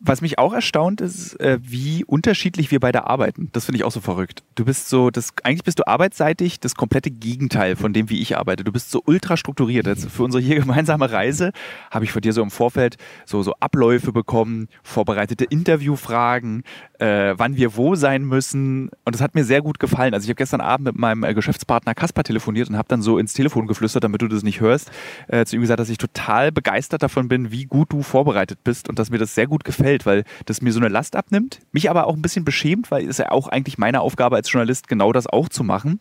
[0.00, 3.48] was mich auch erstaunt ist, äh, wie unterschiedlich wir beide arbeiten.
[3.52, 4.44] Das finde ich auch so verrückt.
[4.54, 8.36] Du bist so, das, eigentlich bist du arbeitsseitig das komplette Gegenteil von dem, wie ich
[8.36, 8.62] arbeite.
[8.62, 9.86] Du bist so ultra strukturiert.
[9.86, 11.50] Jetzt für unsere hier gemeinsame Reise
[11.90, 16.62] habe ich von dir so im Vorfeld so, so Abläufe bekommen, vorbereitete Interviewfragen,
[17.00, 18.90] äh, wann wir wo sein müssen.
[19.04, 20.14] Und das hat mir sehr gut gefallen.
[20.14, 23.18] Also ich habe gestern Abend mit meinem äh, Geschäftspartner Kaspar telefoniert und habe dann so
[23.18, 24.92] ins Telefon geflüstert, damit du das nicht hörst,
[25.26, 28.88] äh, zu ihm gesagt, dass ich total begeistert davon bin, wie gut du vorbereitet bist
[28.88, 31.60] und dass mir das sehr gut gefällt gefällt, weil das mir so eine Last abnimmt,
[31.72, 34.88] mich aber auch ein bisschen beschämt, weil es ja auch eigentlich meine Aufgabe als Journalist,
[34.88, 36.00] genau das auch zu machen.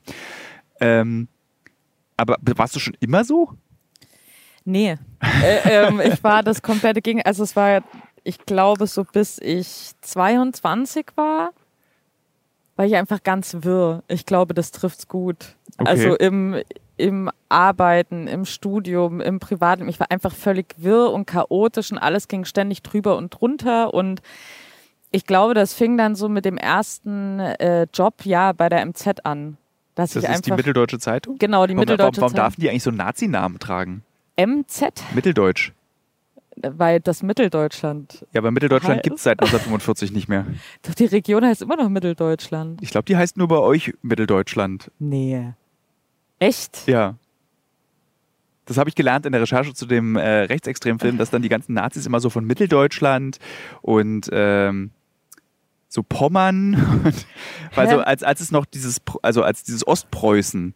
[0.80, 1.28] Ähm,
[2.18, 3.54] aber warst du schon immer so?
[4.66, 4.98] Nee.
[5.44, 7.30] äh, ähm, ich war das komplette Gegenteil.
[7.30, 7.84] Also es war,
[8.24, 11.52] ich glaube, so bis ich 22 war,
[12.76, 14.04] war ich einfach ganz wirr.
[14.08, 15.56] Ich glaube, das trifft's gut.
[15.78, 15.90] Okay.
[15.90, 16.56] Also im
[16.98, 19.88] im Arbeiten, im Studium, im Privaten.
[19.88, 24.22] Ich war einfach völlig wirr und chaotisch und alles ging ständig drüber und drunter und
[25.12, 29.26] ich glaube, das fing dann so mit dem ersten äh, Job ja bei der MZ
[29.26, 29.58] an.
[29.96, 31.38] Dass das ich ist einfach, die Mitteldeutsche Zeitung?
[31.38, 32.44] Genau, die warum, Mitteldeutsche warum, warum Zeitung.
[32.44, 34.04] darf die eigentlich so Nazi-Namen tragen?
[34.40, 35.72] MZ, Mitteldeutsch.
[36.62, 38.26] weil das Mitteldeutschland.
[38.34, 40.46] Ja, aber Mitteldeutschland gibt es seit 1945 nicht mehr.
[40.84, 42.82] Doch die Region heißt immer noch Mitteldeutschland.
[42.84, 44.92] Ich glaube, die heißt nur bei euch Mitteldeutschland.
[45.00, 45.54] Nee.
[46.40, 46.88] Echt?
[46.88, 47.16] Ja.
[48.66, 51.50] Das habe ich gelernt in der Recherche zu dem äh, rechtsextremen Film, dass dann die
[51.50, 53.40] ganzen Nazis immer so von Mitteldeutschland
[53.82, 54.92] und ähm,
[55.88, 56.76] so Pommern,
[57.76, 60.76] weil so als, als es noch dieses, also als dieses Ostpreußen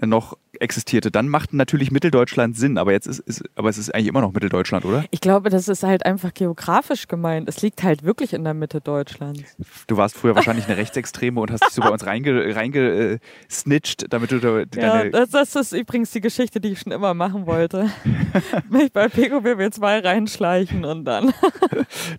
[0.00, 4.08] noch existierte, dann macht natürlich Mitteldeutschland Sinn, aber jetzt ist, ist aber es ist eigentlich
[4.08, 5.04] immer noch Mitteldeutschland, oder?
[5.10, 7.48] Ich glaube, das ist halt einfach geografisch gemeint.
[7.48, 9.56] Es liegt halt wirklich in der Mitte Deutschlands.
[9.86, 13.18] Du warst früher wahrscheinlich eine Rechtsextreme und hast dich so bei uns reinge, reinge äh,
[13.50, 17.14] snitcht, damit du da, Ja, das, das ist übrigens die Geschichte, die ich schon immer
[17.14, 17.90] machen wollte.
[18.68, 21.32] Mich bei PGBW 2 reinschleichen und dann,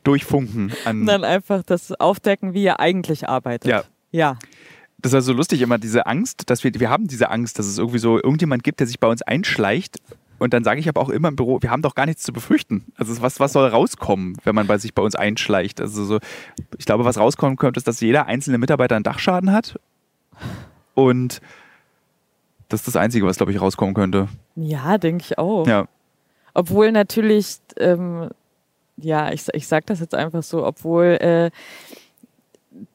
[0.03, 3.69] durchfunken an dann einfach das aufdecken, wie ihr eigentlich arbeitet.
[3.69, 3.83] Ja.
[4.11, 4.37] Ja.
[5.01, 7.77] Das ist also lustig immer, diese Angst, dass wir, wir haben diese Angst, dass es
[7.77, 9.97] irgendwie so irgendjemand gibt, der sich bei uns einschleicht.
[10.37, 12.33] Und dann sage ich aber auch immer im Büro, wir haben doch gar nichts zu
[12.33, 12.85] befürchten.
[12.95, 15.79] Also was, was soll rauskommen, wenn man bei sich bei uns einschleicht?
[15.79, 16.19] Also so,
[16.77, 19.79] ich glaube, was rauskommen könnte, ist, dass jeder einzelne Mitarbeiter einen Dachschaden hat.
[20.95, 21.41] Und
[22.69, 24.29] das ist das Einzige, was, glaube ich, rauskommen könnte.
[24.55, 25.67] Ja, denke ich auch.
[25.67, 25.87] Ja.
[26.53, 28.29] Obwohl natürlich, ähm,
[28.97, 31.51] ja, ich, ich sag das jetzt einfach so, obwohl äh,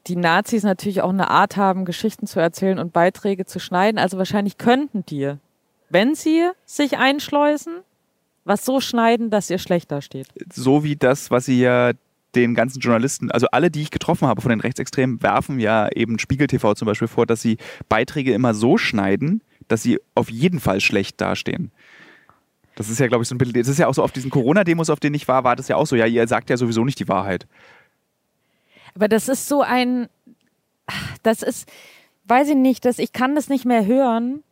[0.07, 3.99] die Nazis natürlich auch eine Art haben, Geschichten zu erzählen und Beiträge zu schneiden.
[3.99, 5.35] Also wahrscheinlich könnten die,
[5.89, 7.75] wenn sie sich einschleusen,
[8.45, 10.29] was so schneiden, dass ihr schlechter steht.
[10.53, 11.93] So wie das, was sie ja
[12.35, 16.19] den ganzen Journalisten, also alle, die ich getroffen habe von den Rechtsextremen, werfen ja eben
[16.19, 17.57] Spiegel TV zum Beispiel vor, dass sie
[17.89, 21.73] Beiträge immer so schneiden, dass sie auf jeden Fall schlecht dastehen.
[22.77, 24.31] Das ist ja, glaube ich, so ein bisschen, das ist ja auch so auf diesen
[24.31, 26.85] Corona-Demos, auf denen ich war, war das ja auch so, ja, ihr sagt ja sowieso
[26.85, 27.47] nicht die Wahrheit.
[28.97, 30.09] Aber das ist so ein,
[31.23, 31.69] das ist,
[32.25, 34.43] weiß ich nicht, das, ich kann das nicht mehr hören,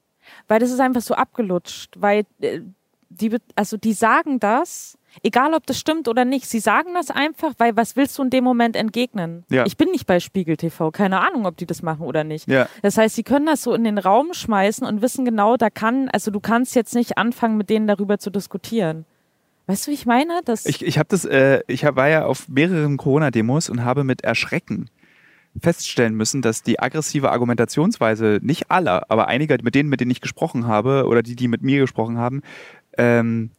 [0.49, 2.61] weil das ist einfach so abgelutscht, weil äh,
[3.09, 7.55] die, also die sagen das, egal ob das stimmt oder nicht, sie sagen das einfach,
[7.59, 9.45] weil was willst du in dem Moment entgegnen?
[9.49, 9.65] Ja.
[9.65, 12.49] Ich bin nicht bei Spiegel TV, keine Ahnung, ob die das machen oder nicht.
[12.49, 12.69] Ja.
[12.83, 16.09] Das heißt, sie können das so in den Raum schmeißen und wissen genau, da kann,
[16.11, 19.07] also du kannst jetzt nicht anfangen, mit denen darüber zu diskutieren.
[19.67, 20.41] Weißt du, wie ich meine?
[20.45, 24.23] Das, Ich, ich das, äh, ich hab, war ja auf mehreren Corona-Demos und habe mit
[24.23, 24.91] Erschrecken
[25.61, 30.21] feststellen müssen, dass die aggressive Argumentationsweise nicht aller, aber einiger, mit denen, mit denen ich
[30.21, 32.43] gesprochen habe oder die, die mit mir gesprochen haben,
[32.99, 33.51] ähm,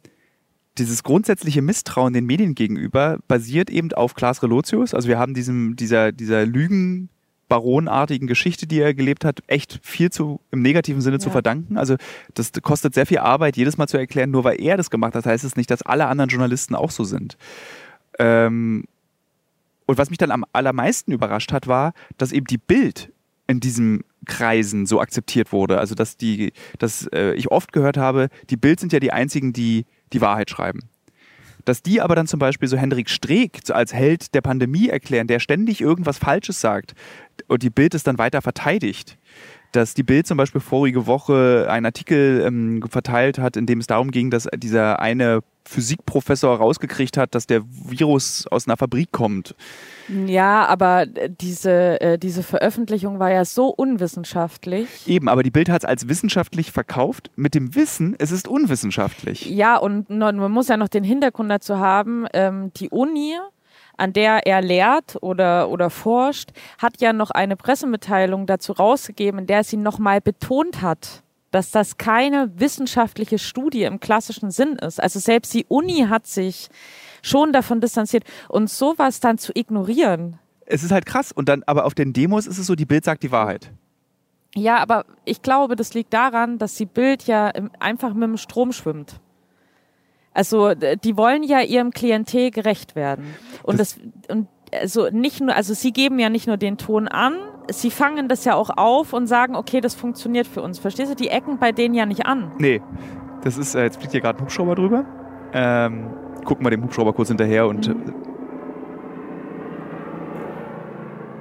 [0.78, 4.92] dieses grundsätzliche Misstrauen den Medien gegenüber basiert eben auf Klaas Relotius.
[4.92, 6.44] Also wir haben diesem, dieser, dieser
[7.48, 11.32] Lügenbaronartigen Geschichte, die er gelebt hat, echt viel zu, im negativen Sinne zu Ja.
[11.32, 11.78] verdanken.
[11.78, 11.96] Also
[12.34, 15.26] das kostet sehr viel Arbeit, jedes Mal zu erklären, nur weil er das gemacht hat,
[15.26, 17.36] heißt es nicht, dass alle anderen Journalisten auch so sind.
[18.18, 18.84] Ähm,
[19.86, 23.12] und was mich dann am allermeisten überrascht hat, war, dass eben die Bild
[23.46, 25.78] in diesen Kreisen so akzeptiert wurde.
[25.78, 29.52] Also dass die, dass äh, ich oft gehört habe, die Bild sind ja die einzigen,
[29.52, 30.80] die die Wahrheit schreiben.
[31.66, 35.40] Dass die aber dann zum Beispiel so Hendrik Streeck als Held der Pandemie erklären, der
[35.40, 36.94] ständig irgendwas Falsches sagt
[37.48, 39.18] und die Bild es dann weiter verteidigt.
[39.72, 43.88] Dass die Bild zum Beispiel vorige Woche einen Artikel ähm, verteilt hat, in dem es
[43.88, 49.54] darum ging, dass dieser eine Physikprofessor rausgekriegt hat, dass der Virus aus einer Fabrik kommt.
[50.26, 54.88] ja, aber äh, diese, äh, diese Veröffentlichung war ja so unwissenschaftlich.
[55.06, 59.46] Eben, aber die Bild hat es als wissenschaftlich verkauft, mit dem Wissen, es ist unwissenschaftlich.
[59.46, 63.34] Ja, und man muss ja noch den Hintergrund dazu haben, ähm, die Uni,
[63.96, 69.46] an der er lehrt oder, oder forscht, hat ja noch eine Pressemitteilung dazu rausgegeben, in
[69.46, 71.22] der sie nochmal betont hat,
[71.56, 75.02] dass das keine wissenschaftliche Studie im klassischen Sinn ist.
[75.02, 76.68] Also selbst die Uni hat sich
[77.22, 78.24] schon davon distanziert.
[78.50, 81.32] Und sowas dann zu ignorieren, Es ist halt krass.
[81.32, 83.72] Und dann, aber auf den Demos ist es so, die Bild sagt die Wahrheit.
[84.54, 88.72] ja, aber ich glaube, das liegt daran, dass die Bild ja einfach mit dem Strom
[88.72, 89.18] schwimmt.
[90.34, 93.34] Also die wollen ja ihrem Klientel gerecht werden.
[93.62, 97.32] Und das, und also nicht nur, also sie geben ja nicht nur den Ton an,
[97.70, 100.78] sie fangen das ja auch auf und sagen, okay, das funktioniert für uns.
[100.78, 101.16] Verstehst du?
[101.16, 102.52] Die ecken bei denen ja nicht an.
[102.58, 102.80] Nee,
[103.42, 105.04] das ist, äh, jetzt fliegt hier gerade ein Hubschrauber drüber.
[105.52, 106.10] Ähm,
[106.44, 107.88] gucken wir dem Hubschrauber kurz hinterher und.
[107.88, 107.94] äh,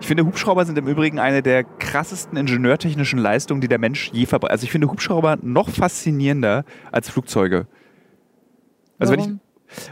[0.02, 4.28] Ich finde, Hubschrauber sind im Übrigen eine der krassesten ingenieurtechnischen Leistungen, die der Mensch je
[4.28, 4.52] verbreitet.
[4.52, 7.66] Also ich finde Hubschrauber noch faszinierender als Flugzeuge.
[9.00, 9.40] Also wenn ich, Warum?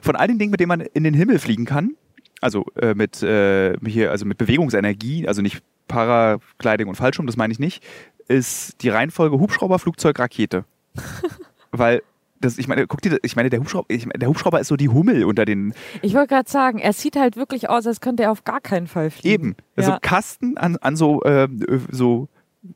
[0.04, 1.96] von all den Dingen, mit denen man in den Himmel fliegen kann,
[2.42, 7.54] also äh, mit äh, hier, also mit Bewegungsenergie, also nicht Paragliding und Fallschirm, das meine
[7.54, 7.84] ich nicht,
[8.28, 10.66] ist die Reihenfolge Hubschrauber, Flugzeug, Rakete.
[11.72, 12.02] Weil
[12.44, 14.76] das, ich meine, guck dir, ich meine, der Hubschrauber, ich meine, der Hubschrauber ist so
[14.76, 15.74] die Hummel unter den.
[16.02, 18.88] Ich wollte gerade sagen, er sieht halt wirklich aus, als könnte er auf gar keinen
[18.88, 19.34] Fall fliegen.
[19.34, 19.56] Eben.
[19.76, 20.00] Also ja.
[20.00, 21.48] Kasten an, an so, äh,
[21.90, 22.28] so,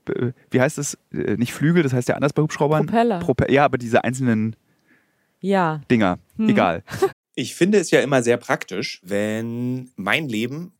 [0.08, 0.98] äh, wie heißt das?
[1.12, 2.86] Äh, nicht Flügel, das heißt ja anders bei Hubschraubern.
[2.86, 3.20] Propeller.
[3.20, 4.56] Prope ja, aber diese einzelnen
[5.40, 5.82] ja.
[5.92, 6.20] Dinger.
[6.38, 6.50] Hm.
[6.50, 6.84] Egal.
[7.40, 10.72] Ich finde es ja immer sehr praktisch, wenn mein Leben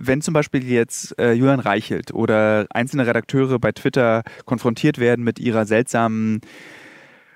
[0.00, 5.38] wenn zum Beispiel jetzt äh, Julian Reichelt oder einzelne Redakteure bei Twitter konfrontiert werden mit
[5.38, 6.40] ihrer seltsamen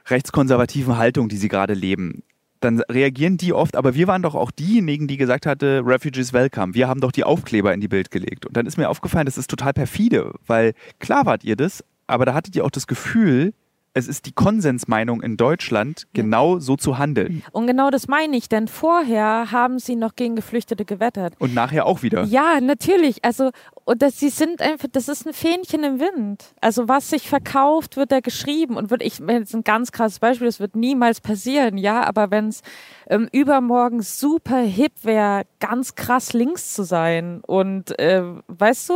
[0.07, 2.22] rechtskonservativen Haltung, die sie gerade leben,
[2.61, 6.74] dann reagieren die oft, aber wir waren doch auch diejenigen, die gesagt hatte, Refugees welcome.
[6.74, 8.46] Wir haben doch die Aufkleber in die Bild gelegt.
[8.46, 12.24] Und dann ist mir aufgefallen, das ist total perfide, weil klar wart ihr das, aber
[12.24, 13.53] da hattet ihr auch das Gefühl,
[13.97, 17.45] es ist die Konsensmeinung in Deutschland, genau so zu handeln.
[17.53, 21.35] Und genau das meine ich, denn vorher haben sie noch gegen Geflüchtete gewettert.
[21.39, 22.25] Und nachher auch wieder.
[22.25, 23.25] Ja, natürlich.
[23.25, 23.53] Also,
[23.85, 26.45] und das, sie sind einfach, das ist ein Fähnchen im Wind.
[26.61, 28.77] Also, was sich verkauft, wird da geschrieben.
[28.77, 32.49] Und wird, ich, jetzt ein ganz krasses Beispiel, das wird niemals passieren, ja, aber wenn
[32.49, 32.63] es
[33.09, 38.95] ähm, übermorgen super hip wäre, ganz krass links zu sein und, äh, weißt du,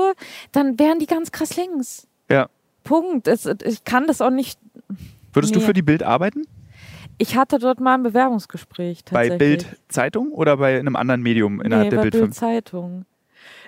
[0.51, 2.09] dann wären die ganz krass links.
[2.29, 2.49] Ja.
[2.89, 3.29] Punkt.
[3.29, 4.59] Es, ich kann das auch nicht.
[5.33, 5.61] Würdest nee.
[5.61, 6.45] du für die Bild arbeiten?
[7.19, 9.05] Ich hatte dort mal ein Bewerbungsgespräch.
[9.11, 13.05] Bei Bild Zeitung oder bei einem anderen Medium innerhalb nee, der Bild, Bild Zeitung.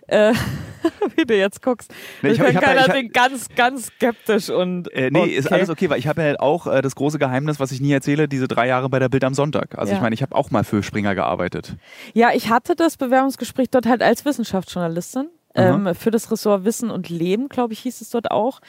[0.06, 0.32] Äh,
[1.16, 1.92] wie du jetzt guckst.
[2.22, 4.92] Nee, ich, hab, ich, ganz, ganz skeptisch und.
[4.92, 5.30] Äh, nee, okay.
[5.30, 7.80] ist alles okay, weil ich habe ja halt auch äh, das große Geheimnis, was ich
[7.80, 9.78] nie erzähle, diese drei Jahre bei der Bild am Sonntag.
[9.78, 9.96] Also ja.
[9.96, 11.76] ich meine, ich habe auch mal für Springer gearbeitet.
[12.14, 17.08] Ja, ich hatte das Bewerbungsgespräch dort halt als Wissenschaftsjournalistin ähm, für das Ressort Wissen und
[17.08, 18.60] Leben, glaube ich, hieß es dort auch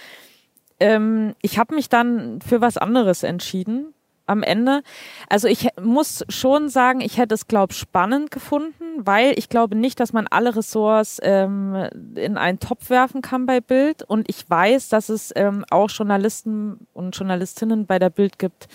[0.81, 3.93] ähm, ich habe mich dann für was anderes entschieden
[4.25, 4.81] am Ende.
[5.29, 9.99] Also ich muss schon sagen, ich hätte es, glaube spannend gefunden, weil ich glaube nicht,
[9.99, 11.75] dass man alle Ressorts ähm,
[12.15, 14.03] in einen Topf werfen kann bei Bild.
[14.03, 18.67] Und ich weiß, dass es ähm, auch Journalisten und Journalistinnen bei der Bild gibt,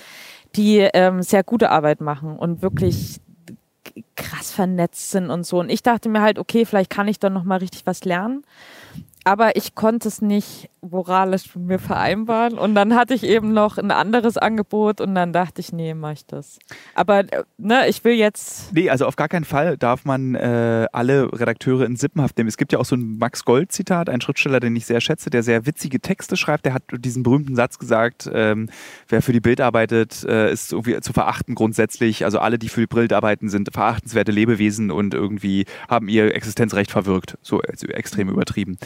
[0.54, 3.20] die ähm, sehr gute Arbeit machen und wirklich
[4.14, 5.60] krass vernetzt sind und so.
[5.60, 8.44] Und ich dachte mir halt, okay, vielleicht kann ich dann noch mal richtig was lernen.
[9.26, 12.58] Aber ich konnte es nicht moralisch mit mir vereinbaren.
[12.58, 16.12] Und dann hatte ich eben noch ein anderes Angebot und dann dachte ich, nee, mach
[16.12, 16.60] ich das.
[16.94, 18.72] Aber äh, ne, ich will jetzt.
[18.72, 22.48] Nee, also auf gar keinen Fall darf man äh, alle Redakteure in Sippenhaft nehmen.
[22.48, 25.42] Es gibt ja auch so ein Max Gold-Zitat, ein Schriftsteller, den ich sehr schätze, der
[25.42, 26.64] sehr witzige Texte schreibt.
[26.64, 28.70] Der hat diesen berühmten Satz gesagt, ähm,
[29.08, 32.24] wer für die Bild arbeitet, äh, ist irgendwie zu verachten grundsätzlich.
[32.24, 36.92] Also alle, die für die Bild arbeiten, sind verachtenswerte Lebewesen und irgendwie haben ihr Existenzrecht
[36.92, 37.38] verwirkt.
[37.42, 38.78] So also extrem übertrieben.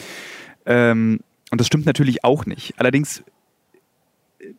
[0.65, 1.19] Ähm,
[1.51, 2.73] und das stimmt natürlich auch nicht.
[2.77, 3.23] Allerdings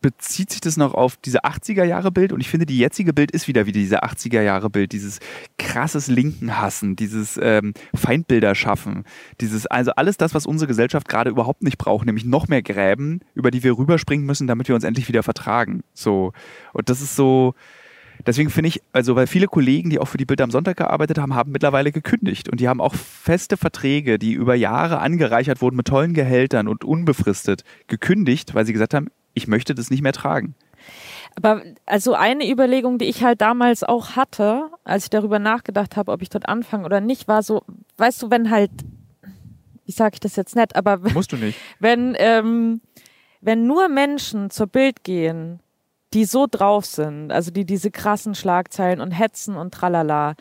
[0.01, 3.31] bezieht sich das noch auf diese 80er Jahre Bild und ich finde, die jetzige Bild
[3.31, 5.19] ist wieder wie diese 80er Jahre Bild, dieses
[5.57, 9.03] krasses Linken hassen, dieses ähm, Feindbilder schaffen,
[9.41, 13.21] dieses, also alles das, was unsere Gesellschaft gerade überhaupt nicht braucht, nämlich noch mehr Gräben,
[13.33, 15.83] über die wir rüberspringen müssen, damit wir uns endlich wieder vertragen.
[15.93, 16.31] So.
[16.71, 17.53] Und das ist so,
[18.25, 21.17] Deswegen finde ich, also weil viele Kollegen, die auch für die Bild am Sonntag gearbeitet
[21.17, 25.75] haben, haben mittlerweile gekündigt und die haben auch feste Verträge, die über Jahre angereichert wurden
[25.75, 30.13] mit tollen Gehältern und unbefristet gekündigt, weil sie gesagt haben, ich möchte das nicht mehr
[30.13, 30.55] tragen.
[31.35, 36.11] Aber also eine Überlegung, die ich halt damals auch hatte, als ich darüber nachgedacht habe,
[36.11, 37.63] ob ich dort anfange oder nicht, war so,
[37.97, 38.71] weißt du, wenn halt,
[39.85, 42.81] wie sage ich das jetzt nett, aber musst du nicht, wenn ähm,
[43.43, 45.59] wenn nur Menschen zur Bild gehen,
[46.13, 50.35] die so drauf sind, also die diese krassen Schlagzeilen und hetzen und tralala,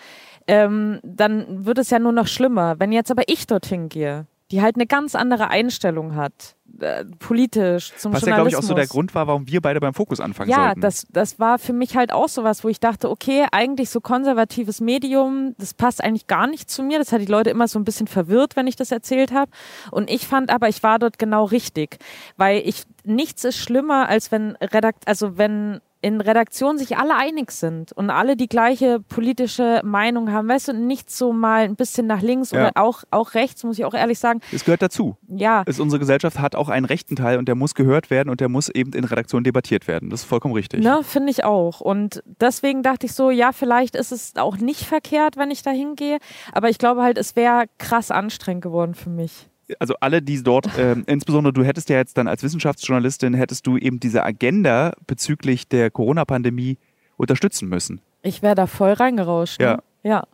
[0.46, 2.78] ähm, dann wird es ja nur noch schlimmer.
[2.78, 7.94] Wenn jetzt aber ich dorthin gehe, die halt eine ganz andere Einstellung hat, äh, politisch
[7.96, 10.20] zum Was ja, glaube ich, auch so der Grund war, warum wir beide beim Fokus
[10.20, 10.80] anfangen ja, sollten.
[10.80, 14.02] Ja, das, das war für mich halt auch sowas, wo ich dachte, okay, eigentlich so
[14.02, 16.98] konservatives Medium, das passt eigentlich gar nicht zu mir.
[16.98, 19.50] Das hat die Leute immer so ein bisschen verwirrt, wenn ich das erzählt habe.
[19.90, 21.98] Und ich fand aber, ich war dort genau richtig,
[22.36, 27.52] weil ich nichts ist schlimmer, als wenn Redakt, also wenn in Redaktionen sich alle einig
[27.52, 32.08] sind und alle die gleiche politische Meinung haben, weißt du, nicht so mal ein bisschen
[32.08, 32.60] nach links ja.
[32.60, 34.40] oder auch, auch rechts, muss ich auch ehrlich sagen.
[34.52, 35.16] Es gehört dazu.
[35.28, 35.62] Ja.
[35.64, 38.48] Es, unsere Gesellschaft hat auch einen rechten Teil und der muss gehört werden und der
[38.48, 40.10] muss eben in Redaktionen debattiert werden.
[40.10, 40.82] Das ist vollkommen richtig.
[40.82, 41.80] Ne, finde ich auch.
[41.80, 45.70] Und deswegen dachte ich so, ja, vielleicht ist es auch nicht verkehrt, wenn ich da
[45.70, 46.18] hingehe,
[46.52, 50.78] aber ich glaube halt, es wäre krass anstrengend geworden für mich also alle, die dort,
[50.78, 55.68] äh, insbesondere du hättest ja jetzt dann als Wissenschaftsjournalistin, hättest du eben diese Agenda bezüglich
[55.68, 56.78] der Corona-Pandemie
[57.16, 58.00] unterstützen müssen.
[58.22, 59.60] Ich wäre da voll reingerauscht.
[59.60, 59.66] Ne?
[59.66, 59.82] Ja.
[60.02, 60.26] Ja.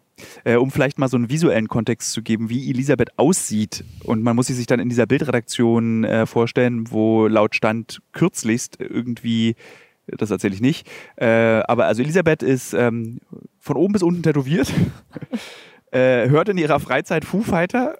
[0.44, 3.84] Äh, um vielleicht mal so einen visuellen Kontext zu geben, wie Elisabeth aussieht.
[4.04, 8.80] Und man muss sie sich dann in dieser Bildredaktion äh, vorstellen, wo laut Stand kürzlichst
[8.80, 9.54] irgendwie,
[10.06, 13.20] das erzähle ich nicht, äh, aber also Elisabeth ist ähm,
[13.60, 14.72] von oben bis unten tätowiert,
[15.92, 17.98] äh, hört in ihrer Freizeit Foo Fighter,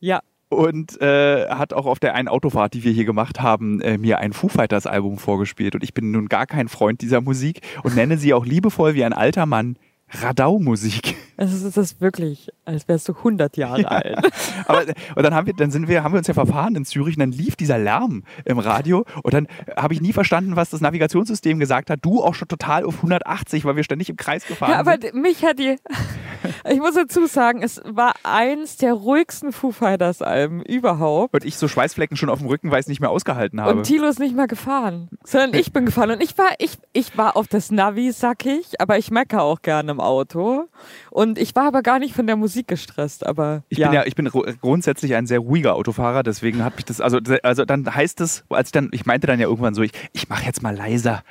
[0.00, 0.20] ja.
[0.52, 4.18] Und äh, hat auch auf der einen Autofahrt, die wir hier gemacht haben, äh, mir
[4.18, 5.76] ein Foo Fighters Album vorgespielt.
[5.76, 9.04] Und ich bin nun gar kein Freund dieser Musik und nenne sie auch liebevoll wie
[9.04, 9.76] ein alter Mann
[10.12, 11.16] Radau-Musik.
[11.36, 13.88] Es ist wirklich, als wärst du 100 Jahre ja.
[13.88, 14.18] alt.
[14.66, 14.82] Aber
[15.16, 17.20] und dann haben wir, dann sind wir, haben wir uns ja verfahren in Zürich und
[17.20, 19.46] dann lief dieser Lärm im Radio und dann
[19.76, 22.00] habe ich nie verstanden, was das Navigationssystem gesagt hat.
[22.02, 25.14] Du auch schon total auf 180, weil wir ständig im Kreis gefahren ja, aber sind.
[25.14, 25.76] mich hat die,
[26.70, 31.32] ich muss dazu sagen, es war eins der ruhigsten Foo Fighters Alben überhaupt.
[31.32, 33.78] Und ich so Schweißflecken schon auf dem Rücken, weil ich es nicht mehr ausgehalten habe.
[33.78, 37.16] Und Thilo ist nicht mehr gefahren, sondern ich bin gefahren und ich war, ich, ich
[37.16, 40.68] war auf das Navi, sag ich, aber ich meckere auch gerne im Auto.
[41.10, 43.62] Und ich war aber gar nicht von der Musik gestresst, aber.
[43.68, 43.88] Ich ja.
[43.88, 47.64] bin ja, ich bin grundsätzlich ein sehr ruhiger Autofahrer, deswegen hat mich das, also, also
[47.64, 50.44] dann heißt es, als ich dann, ich meinte dann ja irgendwann so, ich, ich mache
[50.44, 51.22] jetzt mal leiser,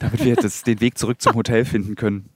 [0.00, 2.30] damit wir das, den Weg zurück zum Hotel finden können.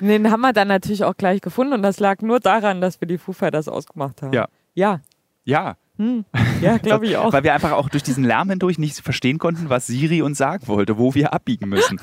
[0.00, 3.08] Den haben wir dann natürlich auch gleich gefunden und das lag nur daran, dass wir
[3.08, 4.32] die Foo Fighters ausgemacht haben.
[4.32, 4.48] Ja.
[4.74, 5.00] Ja.
[5.44, 5.76] Ja.
[5.98, 6.24] Hm.
[6.60, 7.32] Ja, glaube ich auch.
[7.32, 10.66] Weil wir einfach auch durch diesen Lärm hindurch nicht verstehen konnten, was Siri uns sagen
[10.68, 12.00] wollte, wo wir abbiegen müssen.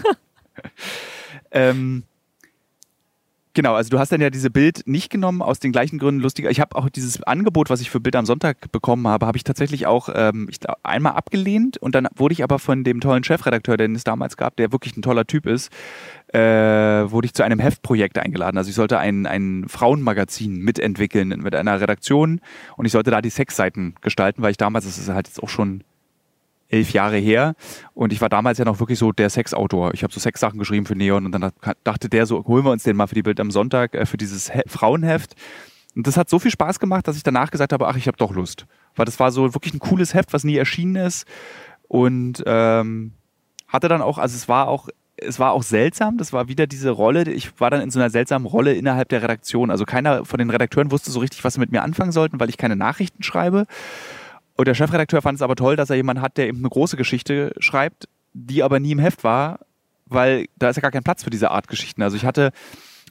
[1.52, 2.04] ähm,
[3.56, 6.52] Genau, also du hast dann ja diese Bild nicht genommen aus den gleichen Gründen lustiger.
[6.52, 9.44] Ich habe auch dieses Angebot, was ich für Bild am Sonntag bekommen habe, habe ich
[9.44, 13.76] tatsächlich auch ähm, ich einmal abgelehnt und dann wurde ich aber von dem tollen Chefredakteur,
[13.76, 15.72] den es damals gab, der wirklich ein toller Typ ist,
[16.32, 18.58] äh, wurde ich zu einem Heftprojekt eingeladen.
[18.58, 22.42] Also ich sollte ein, ein Frauenmagazin mitentwickeln mit einer Redaktion
[22.78, 25.50] und ich sollte da die Sexseiten gestalten, weil ich damals, das ist halt jetzt auch
[25.50, 25.84] schon
[26.70, 27.56] elf Jahre her.
[27.94, 29.94] Und ich war damals ja noch wirklich so der Sexautor.
[29.94, 31.52] Ich habe so Sexsachen geschrieben für Neon und dann
[31.84, 34.18] dachte der so, holen wir uns den mal für die Bild am Sonntag, äh, für
[34.18, 35.36] dieses He Frauenheft.
[35.96, 38.18] Und das hat so viel Spaß gemacht, dass ich danach gesagt habe, ach, ich habe
[38.18, 38.68] doch Lust.
[38.96, 41.26] Weil das war so wirklich ein cooles Heft, was nie erschienen ist.
[41.88, 43.14] Und ähm,
[43.68, 44.90] hatte dann auch, also es war auch
[45.22, 48.10] es war auch seltsam, das war wieder diese Rolle, ich war dann in so einer
[48.10, 49.72] seltsamen Rolle innerhalb der Redaktion.
[49.72, 52.50] Also keiner von den Redakteuren wusste so richtig, was sie mit mir anfangen sollten, weil
[52.50, 53.66] ich keine Nachrichten schreibe.
[54.60, 56.98] Und der Chefredakteur fand es aber toll, dass er jemanden hat, der eben eine große
[56.98, 59.60] Geschichte schreibt, die aber nie im Heft war,
[60.06, 62.04] weil da ist ja gar kein Platz für diese Art Geschichten.
[62.04, 62.52] Also ich hatte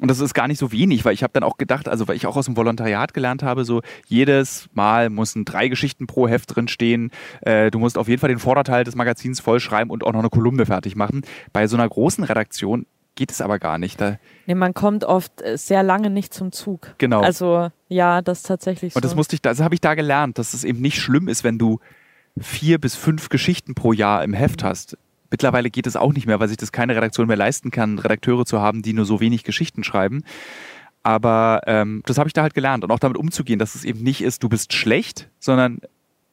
[0.01, 2.17] Und das ist gar nicht so wenig, weil ich habe dann auch gedacht, also weil
[2.17, 6.55] ich auch aus dem Volontariat gelernt habe, so jedes Mal müssen drei Geschichten pro Heft
[6.55, 7.11] drin stehen.
[7.41, 10.31] Äh, du musst auf jeden Fall den Vorderteil des Magazins vollschreiben und auch noch eine
[10.31, 11.23] Kolumne fertig machen.
[11.53, 12.87] Bei so einer großen Redaktion
[13.19, 14.01] geht es aber gar nicht.
[14.01, 14.17] Da
[14.47, 16.95] nee, man kommt oft äh, sehr lange nicht zum Zug.
[16.99, 17.21] Genau.
[17.21, 18.99] Also ja, das ist tatsächlich so.
[18.99, 21.43] Und das musste ich, das habe ich da gelernt, dass es eben nicht schlimm ist,
[21.43, 21.81] wenn du
[22.39, 24.97] vier bis fünf Geschichten pro Jahr im Heft hast.
[25.31, 28.47] Mittlerweile geht es auch nicht mehr, weil sich das keine Redaktion mehr leisten kann, Redakteure
[28.47, 30.23] zu haben, die nur so wenig Geschichten schreiben.
[31.03, 34.03] Aber ähm, das habe ich da halt gelernt und auch damit umzugehen, dass es eben
[34.03, 35.81] nicht ist, du bist schlecht, sondern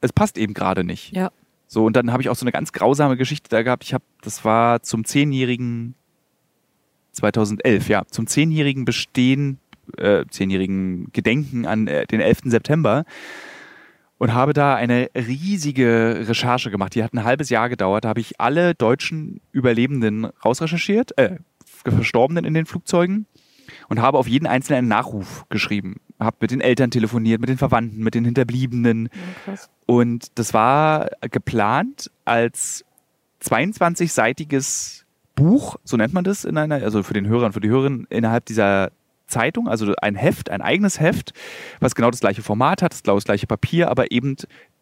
[0.01, 1.15] es passt eben gerade nicht.
[1.15, 1.31] Ja.
[1.67, 3.83] So, und dann habe ich auch so eine ganz grausame Geschichte da gehabt.
[3.83, 5.95] Ich habe, das war zum zehnjährigen
[7.15, 9.59] 2011, ja, zum zehnjährigen Bestehen,
[9.97, 12.41] äh, zehnjährigen Gedenken an äh, den 11.
[12.45, 13.05] September
[14.17, 16.95] und habe da eine riesige Recherche gemacht.
[16.95, 18.05] Die hat ein halbes Jahr gedauert.
[18.05, 21.37] Da habe ich alle deutschen Überlebenden rausrecherchiert, äh,
[21.83, 23.27] Verstorbenen in den Flugzeugen
[23.89, 25.97] und habe auf jeden einzelnen einen Nachruf geschrieben.
[26.19, 29.09] Habe mit den Eltern telefoniert, mit den Verwandten, mit den Hinterbliebenen.
[29.45, 29.53] Ja,
[29.85, 32.85] und das war geplant als
[33.43, 35.04] 22-seitiges
[35.35, 38.07] Buch, so nennt man das in einer, also für den Hörer und für die Hörerin
[38.09, 38.91] innerhalb dieser
[39.27, 41.33] Zeitung, also ein Heft, ein eigenes Heft,
[41.79, 44.35] was genau das gleiche Format hat, das gleiche Papier, aber eben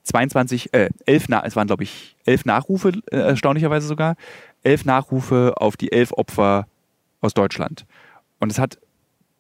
[0.03, 4.15] 22, äh, elf, es waren glaube ich elf Nachrufe, äh, erstaunlicherweise sogar,
[4.63, 6.67] elf Nachrufe auf die elf Opfer
[7.21, 7.85] aus Deutschland.
[8.39, 8.79] Und es hat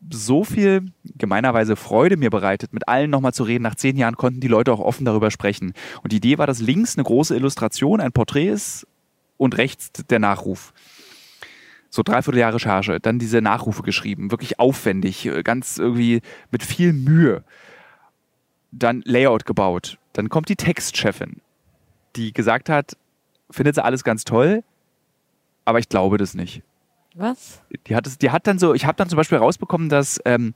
[0.09, 3.63] so viel gemeinerweise Freude mir bereitet, mit allen nochmal zu reden.
[3.63, 5.73] Nach zehn Jahren konnten die Leute auch offen darüber sprechen.
[6.01, 8.85] Und die Idee war, dass links eine große Illustration, ein Porträt ist
[9.37, 10.73] und rechts der Nachruf
[11.93, 16.91] so dreiviertel Jahre Recherche, dann diese Nachrufe geschrieben, wirklich aufwendig, äh, ganz irgendwie mit viel
[16.91, 17.43] Mühe.
[18.71, 19.99] Dann Layout gebaut.
[20.13, 21.39] Dann kommt die Textchefin,
[22.15, 22.97] die gesagt hat,
[23.51, 24.63] findet sie alles ganz toll,
[25.65, 26.63] aber ich glaube das nicht.
[27.13, 27.61] Was?
[27.85, 30.55] Die hat, es, die hat dann so, ich habe dann zum Beispiel rausbekommen, dass ähm,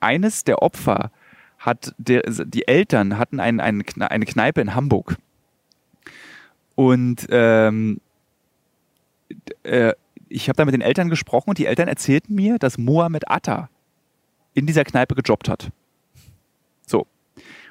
[0.00, 1.10] eines der Opfer
[1.58, 5.18] hat, der, die Eltern hatten ein, ein, eine Kneipe in Hamburg.
[6.76, 8.00] Und ähm,
[9.64, 9.92] äh,
[10.32, 13.68] ich habe da mit den Eltern gesprochen und die Eltern erzählten mir, dass Mohamed Atta
[14.54, 15.70] in dieser Kneipe gejobbt hat.
[16.86, 17.06] So.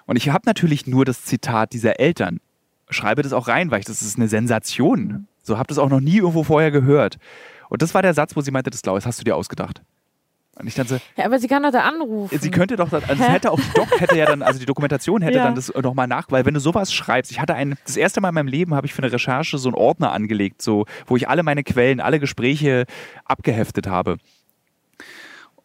[0.05, 2.39] Und ich habe natürlich nur das Zitat dieser Eltern.
[2.89, 5.27] Schreibe das auch rein, weil ich das ist eine Sensation.
[5.43, 7.17] So habe das auch noch nie irgendwo vorher gehört.
[7.69, 9.81] Und das war der Satz, wo sie meinte, das glaube, hast du dir ausgedacht.
[10.55, 12.37] Und ich so, ja, aber sie kann doch da anrufen.
[12.37, 15.37] Sie könnte doch, also hätte auch die Doc hätte ja dann, also die Dokumentation hätte
[15.37, 15.45] ja.
[15.45, 18.29] dann das nochmal nach, weil wenn du sowas schreibst, ich hatte ein, das erste Mal
[18.29, 21.29] in meinem Leben habe ich für eine Recherche so einen Ordner angelegt, so, wo ich
[21.29, 22.85] alle meine Quellen, alle Gespräche
[23.23, 24.17] abgeheftet habe.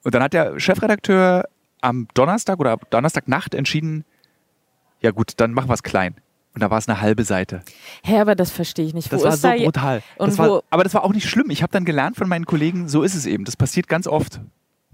[0.05, 1.49] Und dann hat der Chefredakteur
[1.81, 4.05] am Donnerstag oder Donnerstagnacht entschieden,
[5.01, 6.15] ja gut, dann machen wir es klein.
[6.55, 7.63] Und da war es eine halbe Seite.
[8.03, 9.13] Hä, aber das verstehe ich nicht.
[9.13, 10.03] Wo das war so da brutal.
[10.17, 11.51] Das war, aber das war auch nicht schlimm.
[11.51, 13.45] Ich habe dann gelernt von meinen Kollegen, so ist es eben.
[13.45, 14.41] Das passiert ganz oft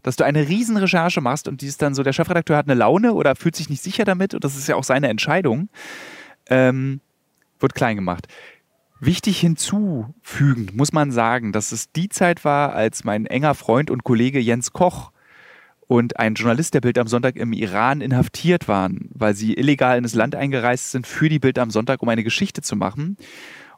[0.02, 2.78] dass du eine riesen Recherche machst und die ist dann so, der Chefredakteur hat eine
[2.78, 5.68] Laune oder fühlt sich nicht sicher damit und das ist ja auch seine Entscheidung,
[6.48, 7.00] ähm,
[7.60, 8.26] wird klein gemacht.
[9.00, 14.04] Wichtig hinzufügen muss man sagen, dass es die Zeit war, als mein enger Freund und
[14.04, 15.10] Kollege Jens Koch
[15.88, 20.04] und ein Journalist der Bild am Sonntag im Iran inhaftiert waren, weil sie illegal in
[20.04, 23.16] das Land eingereist sind für die Bild am Sonntag, um eine Geschichte zu machen.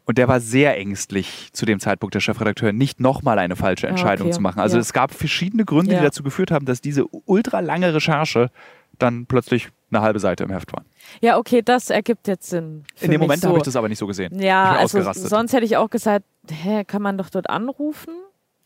[0.07, 3.91] Und der war sehr ängstlich zu dem Zeitpunkt, der Chefredakteur, nicht nochmal eine falsche ah,
[3.91, 4.35] Entscheidung okay.
[4.35, 4.61] zu machen.
[4.61, 4.83] Also ja.
[4.83, 5.99] es gab verschiedene Gründe, ja.
[5.99, 8.51] die dazu geführt haben, dass diese ultra lange Recherche
[8.99, 10.85] dann plötzlich eine halbe Seite im Heft war.
[11.21, 12.85] Ja, okay, das ergibt jetzt Sinn.
[13.01, 13.49] In dem Moment so.
[13.49, 14.41] habe ich das aber nicht so gesehen.
[14.41, 18.15] Ja, also sonst hätte ich auch gesagt, hä, kann man doch dort anrufen?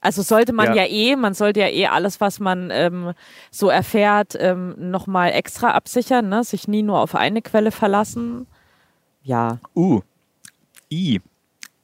[0.00, 0.84] Also sollte man ja.
[0.84, 3.12] ja, eh, man sollte ja eh alles, was man ähm,
[3.50, 6.44] so erfährt, ähm, nochmal extra absichern, ne?
[6.44, 8.46] sich nie nur auf eine Quelle verlassen.
[9.22, 9.58] Ja.
[9.74, 10.00] Uh,
[10.90, 11.20] I.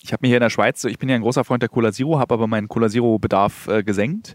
[0.05, 1.90] Ich habe mir hier in der Schweiz, ich bin ja ein großer Freund der Cola
[1.90, 4.34] Zero, habe aber meinen Cola Zero Bedarf äh, gesenkt.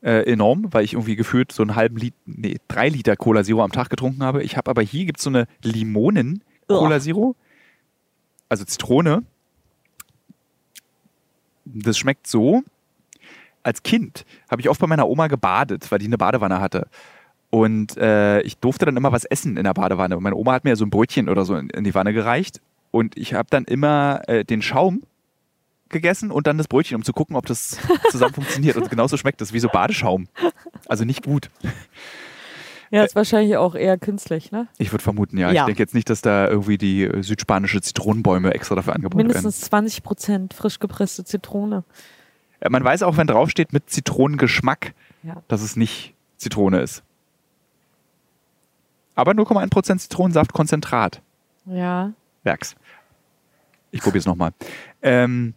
[0.00, 3.62] Äh, enorm, weil ich irgendwie gefühlt so einen halben Liter, nee, drei Liter Cola Zero
[3.62, 4.42] am Tag getrunken habe.
[4.42, 7.36] Ich habe aber hier gibt es so eine Limonen Cola Zero,
[8.48, 9.22] also Zitrone.
[11.66, 12.62] Das schmeckt so.
[13.62, 16.88] Als Kind habe ich oft bei meiner Oma gebadet, weil die eine Badewanne hatte.
[17.50, 20.16] Und äh, ich durfte dann immer was essen in der Badewanne.
[20.16, 22.62] Und meine Oma hat mir so ein Brötchen oder so in, in die Wanne gereicht.
[22.92, 25.02] Und ich habe dann immer äh, den Schaum
[25.88, 27.78] gegessen und dann das Brötchen, um zu gucken, ob das
[28.10, 28.76] zusammen funktioniert.
[28.76, 30.28] Und genauso schmeckt das wie so Badeschaum.
[30.86, 31.50] Also nicht gut.
[32.90, 34.68] Ja, ist wahrscheinlich auch eher künstlich, ne?
[34.76, 35.50] Ich würde vermuten, ja.
[35.50, 35.62] ja.
[35.62, 39.44] Ich denke jetzt nicht, dass da irgendwie die äh, südspanische Zitronenbäume extra dafür angebaut Mindestens
[39.44, 39.46] werden.
[39.46, 41.84] Mindestens 20 Prozent frisch gepresste Zitrone.
[42.62, 45.42] Ja, man weiß auch, wenn draufsteht mit Zitronengeschmack, ja.
[45.48, 47.02] dass es nicht Zitrone ist.
[49.14, 51.22] Aber 0,1 Prozent Zitronensaftkonzentrat.
[51.64, 52.12] Ja.
[52.42, 52.76] Werks.
[53.92, 54.50] Ich probiere es nochmal.
[55.02, 55.54] Ähm,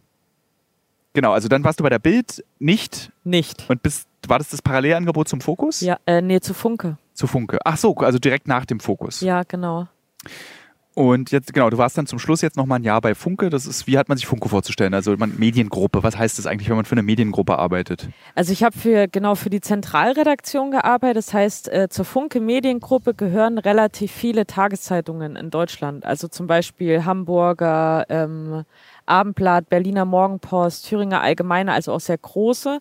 [1.12, 3.10] genau, also dann warst du bei der Bild nicht.
[3.24, 3.68] Nicht.
[3.68, 5.80] Und bist war das das Parallelangebot zum Fokus?
[5.80, 6.98] Ja, äh, nee, zu Funke.
[7.14, 7.58] Zu Funke.
[7.64, 9.20] Ach so, also direkt nach dem Fokus.
[9.20, 9.88] Ja, genau.
[10.98, 13.50] Und jetzt, genau, du warst dann zum Schluss jetzt nochmal ein Jahr bei Funke.
[13.50, 14.94] Das ist, wie hat man sich Funke vorzustellen?
[14.94, 18.08] Also man, Mediengruppe, was heißt das eigentlich, wenn man für eine Mediengruppe arbeitet?
[18.34, 21.18] Also ich habe für genau für die Zentralredaktion gearbeitet.
[21.18, 26.06] Das heißt, äh, zur Funke Mediengruppe gehören relativ viele Tageszeitungen in Deutschland.
[26.06, 28.64] Also zum Beispiel Hamburger, ähm,
[29.04, 32.80] Abendblatt, Berliner Morgenpost, Thüringer Allgemeine, also auch sehr große.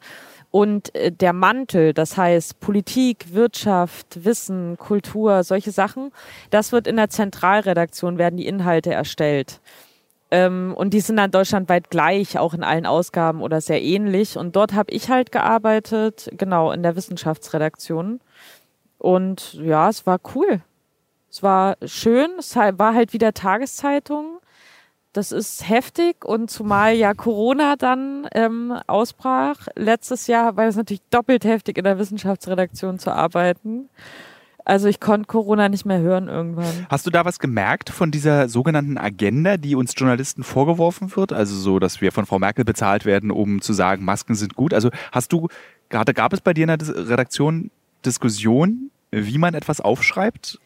[0.51, 6.11] Und äh, der Mantel, das heißt Politik, Wirtschaft, Wissen, Kultur, solche Sachen,
[6.49, 9.59] das wird in der Zentralredaktion, werden die Inhalte erstellt.
[10.31, 14.37] Ähm, und die sind dann deutschlandweit gleich, auch in allen Ausgaben oder sehr ähnlich.
[14.37, 18.19] Und dort habe ich halt gearbeitet, genau, in der Wissenschaftsredaktion.
[18.97, 20.61] Und ja, es war cool.
[21.29, 24.39] Es war schön, es war halt wieder Tageszeitung.
[25.15, 31.03] Das ist heftig und zumal ja Corona dann ähm, ausbrach letztes Jahr, war es natürlich
[31.09, 33.87] doppelt heftig in der Wissenschaftsredaktion zu arbeiten.
[34.65, 36.85] Also ich konnte Corona nicht mehr hören irgendwann.
[36.89, 41.31] Hast du da was gemerkt von dieser sogenannten Agenda, die uns Journalisten vorgeworfen wird?
[41.31, 44.73] Also so, dass wir von Frau Merkel bezahlt werden, um zu sagen, Masken sind gut.
[44.73, 45.47] Also hast du,
[45.87, 47.71] gerade gab es bei dir in der Redaktion
[48.05, 50.59] Diskussion, wie man etwas aufschreibt?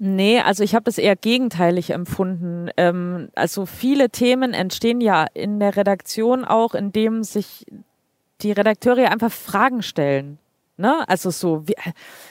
[0.00, 2.70] Nee, also ich habe das eher gegenteilig empfunden.
[2.76, 7.66] Ähm, also viele Themen entstehen ja in der Redaktion auch, indem sich
[8.40, 10.38] die Redakteure einfach Fragen stellen.
[10.76, 11.08] Ne?
[11.08, 11.74] Also so, wie,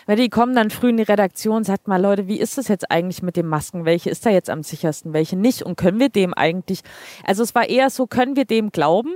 [0.05, 2.89] weil die kommen dann früh in die Redaktion, sagt mal, Leute, wie ist das jetzt
[2.89, 3.83] eigentlich mit den Masken?
[3.83, 5.63] Welche ist da jetzt am sichersten, welche nicht?
[5.63, 6.79] Und können wir dem eigentlich,
[7.25, 9.13] also es war eher so, können wir dem glauben,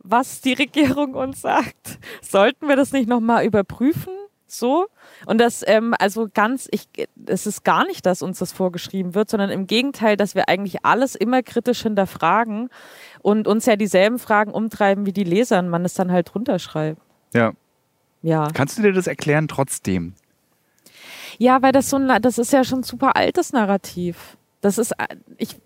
[0.00, 1.98] was die Regierung uns sagt?
[2.20, 4.12] Sollten wir das nicht nochmal überprüfen?
[4.58, 4.86] So.
[5.26, 6.88] Und das, ähm, also ganz, ich,
[7.26, 10.84] es ist gar nicht, dass uns das vorgeschrieben wird, sondern im Gegenteil, dass wir eigentlich
[10.84, 12.70] alles immer kritisch hinterfragen
[13.22, 17.00] und uns ja dieselben Fragen umtreiben wie die Leser und man es dann halt runterschreibt.
[17.32, 17.52] Ja.
[18.22, 18.48] Ja.
[18.54, 20.14] Kannst du dir das erklären trotzdem?
[21.38, 24.38] Ja, weil das so ein, das ist ja schon ein super altes Narrativ.
[24.60, 24.94] Das ist,
[25.36, 25.56] ich,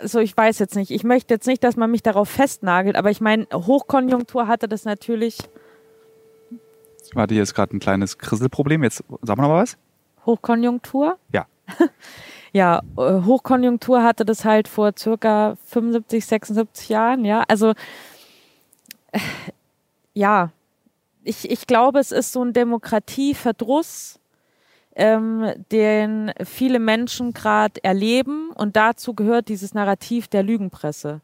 [0.00, 3.10] also ich weiß jetzt nicht, ich möchte jetzt nicht, dass man mich darauf festnagelt, aber
[3.10, 5.38] ich meine, Hochkonjunktur hatte das natürlich
[7.14, 8.82] Warte, hier ist gerade ein kleines Krisselproblem.
[8.84, 9.76] Jetzt sagen wir noch mal was.
[10.26, 11.18] Hochkonjunktur?
[11.32, 11.46] Ja.
[12.52, 17.44] ja, äh, Hochkonjunktur hatte das halt vor circa 75, 76 Jahren, ja.
[17.48, 17.70] Also,
[19.12, 19.18] äh,
[20.14, 20.50] ja,
[21.24, 24.18] ich, ich glaube, es ist so ein Demokratieverdruss,
[24.94, 28.50] ähm, den viele Menschen gerade erleben.
[28.50, 31.20] Und dazu gehört dieses Narrativ der Lügenpresse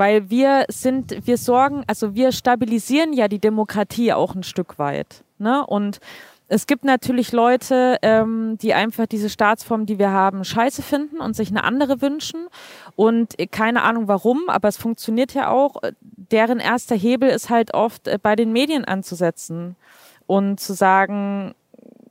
[0.00, 5.24] weil wir sind, wir sorgen, also wir stabilisieren ja die Demokratie auch ein Stück weit.
[5.36, 5.66] Ne?
[5.66, 6.00] Und
[6.48, 11.36] es gibt natürlich Leute, ähm, die einfach diese Staatsform, die wir haben, scheiße finden und
[11.36, 12.46] sich eine andere wünschen.
[12.96, 15.76] Und keine Ahnung warum, aber es funktioniert ja auch.
[16.00, 19.76] Deren erster Hebel ist halt oft äh, bei den Medien anzusetzen
[20.26, 21.54] und zu sagen,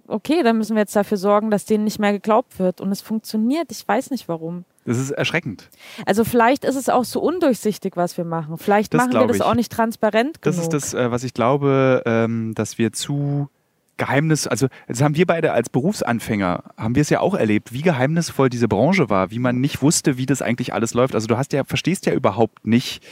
[0.05, 2.81] okay, dann müssen wir jetzt dafür sorgen, dass denen nicht mehr geglaubt wird.
[2.81, 3.71] Und es funktioniert.
[3.71, 4.65] Ich weiß nicht warum.
[4.89, 5.69] Das ist erschreckend.
[6.07, 8.57] Also vielleicht ist es auch so undurchsichtig, was wir machen.
[8.57, 9.43] Vielleicht das machen wir das ich.
[9.43, 10.55] auch nicht transparent genug.
[10.55, 13.49] Das ist das, äh, was ich glaube, ähm, dass wir zu
[13.97, 17.83] Geheimnis, also das haben wir beide als Berufsanfänger, haben wir es ja auch erlebt, wie
[17.83, 21.13] geheimnisvoll diese Branche war, wie man nicht wusste, wie das eigentlich alles läuft.
[21.13, 23.05] Also du hast ja, verstehst ja überhaupt nicht,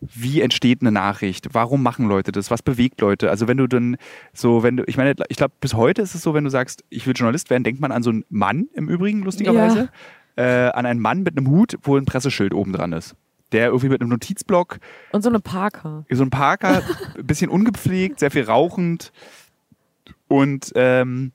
[0.00, 1.48] wie entsteht eine Nachricht?
[1.50, 2.52] Warum machen Leute das?
[2.52, 3.28] Was bewegt Leute?
[3.28, 3.96] Also wenn du dann
[4.32, 6.84] so, wenn du, ich meine, ich glaube, bis heute ist es so, wenn du sagst,
[6.90, 9.78] ich will Journalist werden, denkt man an so einen Mann im Übrigen, lustigerweise.
[9.78, 9.88] Ja
[10.36, 13.14] äh, an einen Mann mit einem Hut, wo ein Presseschild oben dran ist.
[13.52, 14.78] Der irgendwie mit einem Notizblock.
[15.12, 16.04] Und so eine Parker.
[16.10, 16.82] So ein Parker,
[17.16, 19.12] ein bisschen ungepflegt, sehr viel rauchend
[20.28, 21.32] und ähm,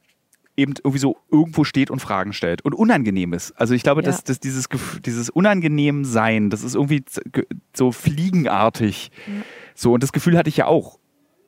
[0.58, 3.52] eben irgendwie so irgendwo steht und Fragen stellt und unangenehm ist.
[3.54, 4.08] Also ich glaube, ja.
[4.08, 4.68] dass, dass dieses,
[5.06, 7.04] dieses unangenehm Sein, das ist irgendwie
[7.74, 9.12] so fliegenartig.
[9.26, 9.43] Mhm.
[9.76, 11.00] So, und das Gefühl hatte ich ja auch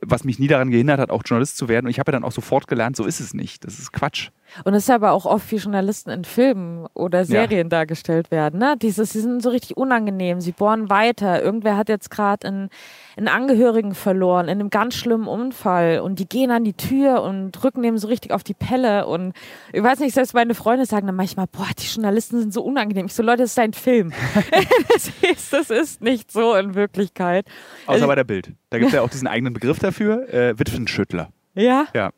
[0.01, 1.85] was mich nie daran gehindert hat, auch Journalist zu werden.
[1.85, 3.63] Und ich habe ja dann auch sofort gelernt, so ist es nicht.
[3.65, 4.31] Das ist Quatsch.
[4.63, 7.69] Und es ist aber auch oft, wie Journalisten in Filmen oder Serien ja.
[7.69, 8.59] dargestellt werden.
[8.59, 8.75] Ne?
[8.81, 11.41] Dieses, sie sind so richtig unangenehm, sie bohren weiter.
[11.41, 12.69] Irgendwer hat jetzt gerade einen,
[13.15, 17.51] einen Angehörigen verloren in einem ganz schlimmen Unfall und die gehen an die Tür und
[17.51, 19.07] drücken dem so richtig auf die Pelle.
[19.07, 19.33] Und
[19.71, 23.05] ich weiß nicht, selbst meine Freunde sagen dann manchmal, boah, die Journalisten sind so unangenehm.
[23.05, 24.11] Ich so, Leute, das ist ein Film.
[24.93, 27.45] das, ist, das ist nicht so in Wirklichkeit.
[27.85, 28.51] Außer also, bei der Bild.
[28.69, 31.29] Da gibt es ja auch diesen eigenen Begriff dafür, äh, Witwenschüttler.
[31.53, 31.87] Ja?
[31.93, 32.11] Ja.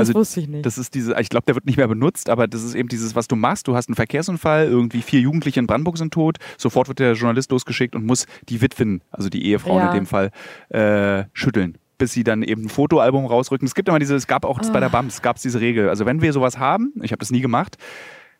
[0.00, 0.66] Das also, wusste ich nicht.
[0.66, 3.14] Das ist diese, ich glaube, der wird nicht mehr benutzt, aber das ist eben dieses,
[3.14, 3.68] was du machst.
[3.68, 6.38] Du hast einen Verkehrsunfall, irgendwie vier Jugendliche in Brandenburg sind tot.
[6.58, 9.88] Sofort wird der Journalist losgeschickt und muss die Witwen, also die Ehefrauen ja.
[9.88, 10.30] in dem Fall,
[10.70, 13.66] äh, schütteln bis sie dann eben ein Fotoalbum rausrücken.
[13.66, 14.72] Es gibt immer diese, es gab auch oh.
[14.72, 14.92] bei der ah.
[14.92, 15.90] BAMS, gab es diese Regel.
[15.90, 17.76] Also wenn wir sowas haben, ich habe das nie gemacht,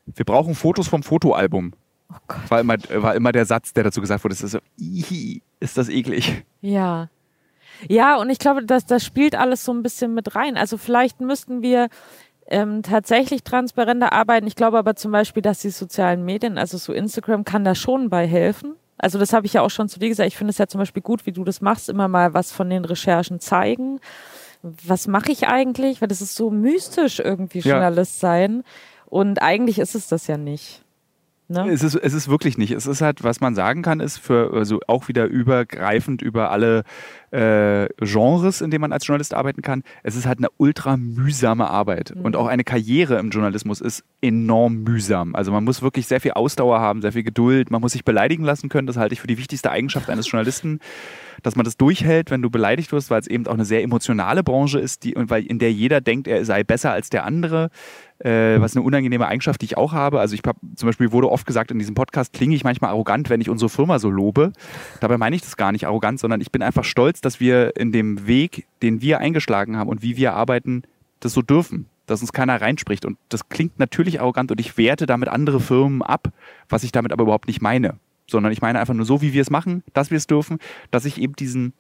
[0.06, 1.74] wir brauchen Fotos vom Fotoalbum.
[2.11, 2.50] Oh Gott.
[2.50, 4.58] War immer, war immer der Satz, der dazu gesagt wurde, ist, so,
[5.61, 6.42] ist das eklig.
[6.62, 7.11] Ja.
[7.88, 10.56] Ja, und ich glaube, dass das spielt alles so ein bisschen mit rein.
[10.56, 11.88] Also vielleicht müssten wir
[12.46, 14.46] ähm, tatsächlich transparenter arbeiten.
[14.46, 18.10] Ich glaube aber zum Beispiel, dass die sozialen Medien, also so Instagram, kann da schon
[18.10, 18.74] bei helfen.
[18.98, 20.26] Also das habe ich ja auch schon zu dir gesagt.
[20.26, 22.68] Ich finde es ja zum Beispiel gut, wie du das machst, immer mal was von
[22.68, 24.00] den Recherchen zeigen.
[24.62, 26.02] Was mache ich eigentlich?
[26.02, 28.62] Weil das ist so mystisch irgendwie Journalist sein.
[29.06, 30.82] Und eigentlich ist es das ja nicht.
[31.51, 31.68] Ne?
[31.68, 32.70] Es, ist, es ist wirklich nicht.
[32.70, 36.84] Es ist halt, was man sagen kann, ist für also auch wieder übergreifend über alle
[37.32, 39.82] äh, Genres, in denen man als Journalist arbeiten kann.
[40.05, 42.14] Es ist halt eine ultra mühsame Arbeit.
[42.14, 42.22] Mhm.
[42.22, 45.34] Und auch eine Karriere im Journalismus ist enorm mühsam.
[45.34, 47.72] Also man muss wirklich sehr viel Ausdauer haben, sehr viel Geduld.
[47.72, 48.86] Man muss sich beleidigen lassen können.
[48.86, 50.78] Das halte ich für die wichtigste Eigenschaft eines Journalisten
[51.42, 54.42] dass man das durchhält, wenn du beleidigt wirst, weil es eben auch eine sehr emotionale
[54.42, 57.70] Branche ist, die, weil in der jeder denkt, er sei besser als der andere.
[58.20, 60.20] Äh, was eine unangenehme Eigenschaft, die ich auch habe.
[60.20, 63.30] Also ich habe zum Beispiel wurde oft gesagt in diesem Podcast, klinge ich manchmal arrogant,
[63.30, 64.52] wenn ich unsere Firma so lobe.
[65.00, 67.92] Dabei meine ich das gar nicht arrogant, sondern ich bin einfach stolz, dass wir in
[67.92, 70.82] dem Weg, den wir eingeschlagen haben und wie wir arbeiten,
[71.20, 73.04] das so dürfen dass uns keiner reinspricht.
[73.04, 76.32] Und das klingt natürlich arrogant und ich werte damit andere Firmen ab,
[76.68, 78.00] was ich damit aber überhaupt nicht meine
[78.30, 80.58] sondern ich meine einfach nur so, wie wir es machen, dass wir es dürfen,
[80.90, 81.74] dass ich eben diesen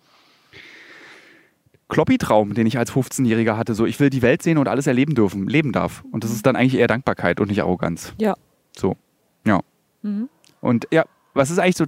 [1.90, 5.14] Kloppi-Traum, den ich als 15-Jähriger hatte, so ich will die Welt sehen und alles erleben
[5.14, 6.02] dürfen, leben darf.
[6.10, 8.14] Und das ist dann eigentlich eher Dankbarkeit und nicht Arroganz.
[8.18, 8.34] Ja.
[8.76, 8.96] So,
[9.44, 9.60] ja.
[10.02, 10.28] Mhm.
[10.60, 11.84] Und ja, was ist eigentlich so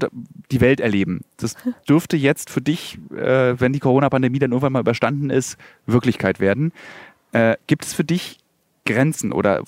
[0.50, 1.22] die Welt erleben?
[1.38, 1.56] Das
[1.88, 6.72] dürfte jetzt für dich, äh, wenn die Corona-Pandemie dann irgendwann mal überstanden ist, Wirklichkeit werden.
[7.32, 8.38] Äh, gibt es für dich
[8.84, 9.62] Grenzen oder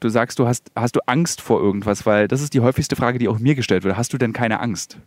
[0.00, 2.06] du sagst, du hast, hast du Angst vor irgendwas?
[2.06, 3.96] Weil das ist die häufigste Frage, die auch mir gestellt wird.
[3.96, 4.98] Hast du denn keine Angst?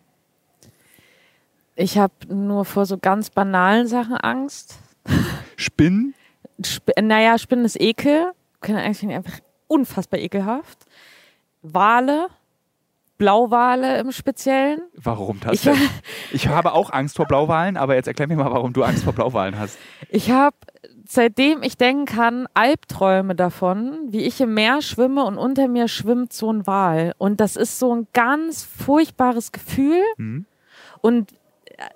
[1.76, 4.80] Ich habe nur vor so ganz banalen Sachen Angst.
[5.58, 6.14] Spinnen?
[6.64, 8.32] Sp naja, Spinnen ist Ekel.
[8.62, 10.86] Können eigentlich einfach unfassbar ekelhaft.
[11.62, 12.28] Wale,
[13.18, 14.82] Blauwale im Speziellen.
[14.96, 15.78] Warum das ich, denn?
[16.32, 19.14] Ich habe auch Angst vor Blauwalen, aber jetzt erklär mir mal, warum du Angst vor
[19.14, 19.78] Blauwalen hast.
[20.10, 20.56] Ich habe
[21.08, 26.34] seitdem ich denken kann, Albträume davon, wie ich im Meer schwimme und unter mir schwimmt
[26.34, 27.14] so ein Wal.
[27.18, 30.02] Und das ist so ein ganz furchtbares Gefühl.
[30.18, 30.46] Mhm.
[31.02, 31.34] Und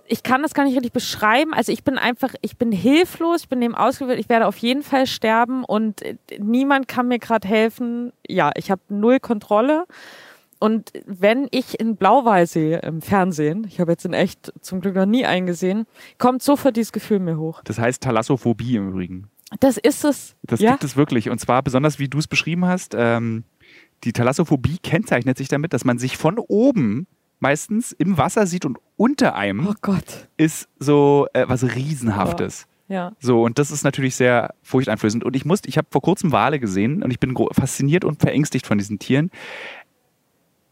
[0.06, 1.54] ich kann das gar nicht richtig beschreiben.
[1.54, 4.84] Also ich bin einfach, ich bin hilflos, ich bin dem ausgewählt, ich werde auf jeden
[4.84, 6.02] Fall sterben und
[6.40, 8.12] niemand kann mir gerade helfen.
[8.28, 9.86] Ja, ich habe null Kontrolle.
[10.60, 14.96] Und wenn ich in Blauwal sehe im Fernsehen, ich habe jetzt in echt zum Glück
[14.96, 15.86] noch nie eingesehen,
[16.18, 17.62] kommt sofort dieses Gefühl mir hoch.
[17.64, 19.30] Das heißt Thalassophobie im Übrigen.
[19.62, 20.36] Das ist es.
[20.44, 20.72] Das ja?
[20.72, 21.30] gibt es wirklich.
[21.30, 23.46] Und zwar besonders, wie du es beschrieben hast, ähm,
[24.04, 27.08] die Thalassophobie kennzeichnet sich damit, dass man sich von oben
[27.40, 29.94] meistens im Wasser sieht und unter einem oh
[30.38, 32.66] ist so äh, was Riesenhaftes.
[32.68, 32.94] Oh.
[32.94, 33.12] Ja.
[33.20, 35.24] So, und das ist natürlich sehr furchteinflößend.
[35.24, 38.66] Und ich musste, ich habe vor kurzem Wale gesehen und ich bin fasziniert und verängstigt
[38.66, 39.30] von diesen Tieren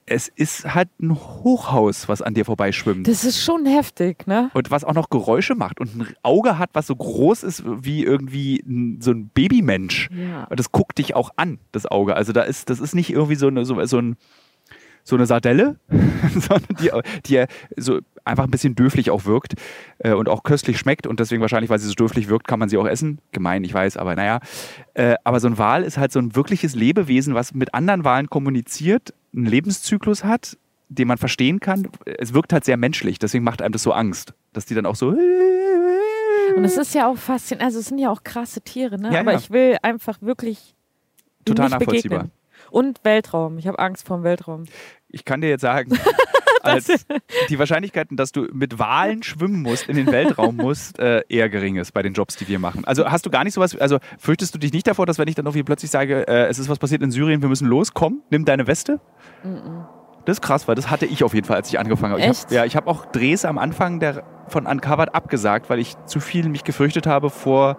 [0.09, 3.07] es ist halt ein Hochhaus, was an dir vorbeischwimmt.
[3.07, 4.49] Das ist schon heftig, ne?
[4.53, 8.03] Und was auch noch Geräusche macht und ein Auge hat, was so groß ist wie
[8.03, 8.63] irgendwie
[8.99, 10.09] so ein Babymensch.
[10.11, 10.45] Ja.
[10.45, 12.15] Und das guckt dich auch an, das Auge.
[12.15, 14.15] Also da ist, das ist nicht irgendwie so, eine, so, so, ein,
[15.07, 15.77] so eine Sardelle,
[16.33, 16.91] sondern die,
[17.25, 17.45] die
[17.77, 19.53] so einfach ein bisschen dürflich auch wirkt
[19.99, 22.67] äh, und auch köstlich schmeckt und deswegen wahrscheinlich, weil sie so dürflich wirkt, kann man
[22.67, 23.19] sie auch essen.
[23.31, 24.39] Gemein, ich weiß, aber naja.
[24.95, 28.29] Äh, aber so ein Wal ist halt so ein wirkliches Lebewesen, was mit anderen Walen
[28.29, 30.57] kommuniziert, einen Lebenszyklus hat,
[30.89, 31.87] den man verstehen kann.
[32.05, 34.95] Es wirkt halt sehr menschlich, deswegen macht einem das so Angst, dass die dann auch
[34.95, 35.15] so.
[36.55, 39.13] Und es ist ja auch faszinierend, also es sind ja auch krasse Tiere, ne?
[39.13, 39.37] Ja, Aber ja.
[39.37, 40.75] ich will einfach wirklich.
[41.45, 42.19] Total nachvollziehbar.
[42.19, 42.37] Begegnen.
[42.69, 43.57] Und Weltraum.
[43.57, 44.65] Ich habe Angst vor dem Weltraum.
[45.09, 45.97] Ich kann dir jetzt sagen,
[46.63, 47.05] als
[47.49, 51.77] die Wahrscheinlichkeiten, dass du mit Walen schwimmen musst, in den Weltraum musst, äh, eher gering
[51.77, 52.85] ist bei den Jobs, die wir machen.
[52.85, 55.35] Also hast du gar nicht sowas, also fürchtest du dich nicht davor, dass wenn ich
[55.35, 58.45] dann irgendwie plötzlich sage, äh, es ist was passiert in Syrien, wir müssen loskommen, nimm
[58.45, 58.99] deine Weste?
[59.43, 59.85] Mm
[60.25, 62.21] Das ist krass, weil das hatte ich auf jeden Fall, als ich angefangen habe.
[62.21, 62.31] Echt?
[62.31, 65.95] Ich hab, ja, ich habe auch Drehs am Anfang der, von Uncovered abgesagt, weil ich
[66.05, 67.77] zu viel mich gefürchtet habe vor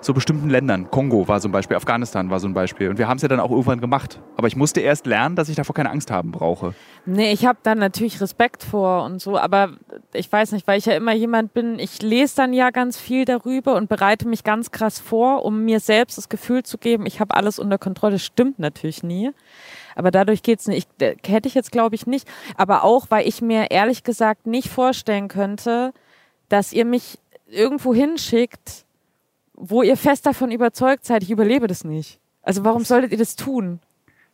[0.00, 0.90] so bestimmten Ländern.
[0.90, 2.88] Kongo war so ein Beispiel, Afghanistan war so ein Beispiel.
[2.88, 4.20] Und wir haben es ja dann auch irgendwann gemacht.
[4.36, 6.74] Aber ich musste erst lernen, dass ich davor keine Angst haben brauche.
[7.06, 9.70] Nee, ich habe dann natürlich Respekt vor und so, aber
[10.12, 13.24] ich weiß nicht, weil ich ja immer jemand bin, ich lese dann ja ganz viel
[13.24, 17.20] darüber und bereite mich ganz krass vor, um mir selbst das Gefühl zu geben, ich
[17.20, 18.18] habe alles unter Kontrolle.
[18.18, 19.30] Stimmt natürlich nie.
[19.94, 20.88] Aber dadurch geht's nicht.
[20.98, 22.28] Ich, äh, hätte ich jetzt, glaube ich, nicht.
[22.56, 25.92] Aber auch, weil ich mir ehrlich gesagt nicht vorstellen könnte,
[26.48, 27.18] dass ihr mich
[27.48, 28.85] irgendwo hinschickt,
[29.56, 32.20] wo ihr fest davon überzeugt seid, ich überlebe das nicht.
[32.42, 33.80] Also warum solltet ihr das tun?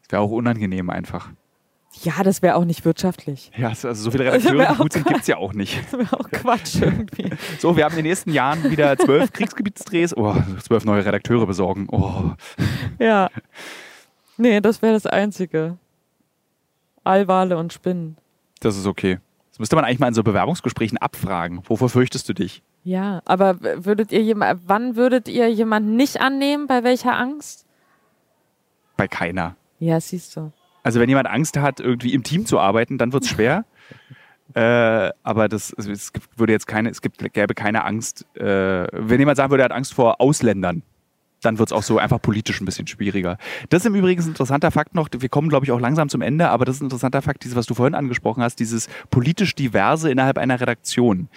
[0.03, 1.31] Das wäre auch unangenehm einfach.
[2.03, 3.51] Ja, das wäre auch nicht wirtschaftlich.
[3.57, 5.79] Ja, also so viele Redakteure, die gut sind, gibt es ja auch nicht.
[5.85, 7.31] Das wäre auch Quatsch irgendwie.
[7.59, 10.17] So, wir haben in den nächsten Jahren wieder zwölf Kriegsgebietsdrehs.
[10.17, 11.89] Oh, zwölf neue Redakteure besorgen.
[11.91, 12.33] Oh.
[12.99, 13.29] Ja.
[14.39, 15.77] Nee, das wäre das Einzige.
[17.05, 18.17] Allwale und Spinnen.
[18.61, 19.19] Das ist okay.
[19.51, 21.63] Das müsste man eigentlich mal in so Bewerbungsgesprächen abfragen.
[21.69, 22.63] Wovor fürchtest du dich?
[22.85, 26.67] Ja, aber würdet ihr jemand, wann würdet ihr jemanden nicht annehmen?
[26.67, 27.67] Bei welcher Angst?
[28.97, 29.57] Bei keiner.
[29.79, 30.53] Ja, siehst du.
[30.83, 33.65] Also wenn jemand Angst hat, irgendwie im Team zu arbeiten, dann wird es schwer.
[34.55, 38.27] äh, aber das, also es gibt, würde jetzt keine, es gibt, gäbe keine Angst.
[38.37, 40.83] Äh, wenn jemand sagen würde, er hat Angst vor Ausländern,
[41.41, 43.39] dann wird es auch so einfach politisch ein bisschen schwieriger.
[43.69, 45.09] Das ist im Übrigen ein interessanter Fakt noch.
[45.17, 47.57] Wir kommen, glaube ich, auch langsam zum Ende, aber das ist ein interessanter Fakt, dieses,
[47.57, 51.29] was du vorhin angesprochen hast, dieses politisch Diverse innerhalb einer Redaktion.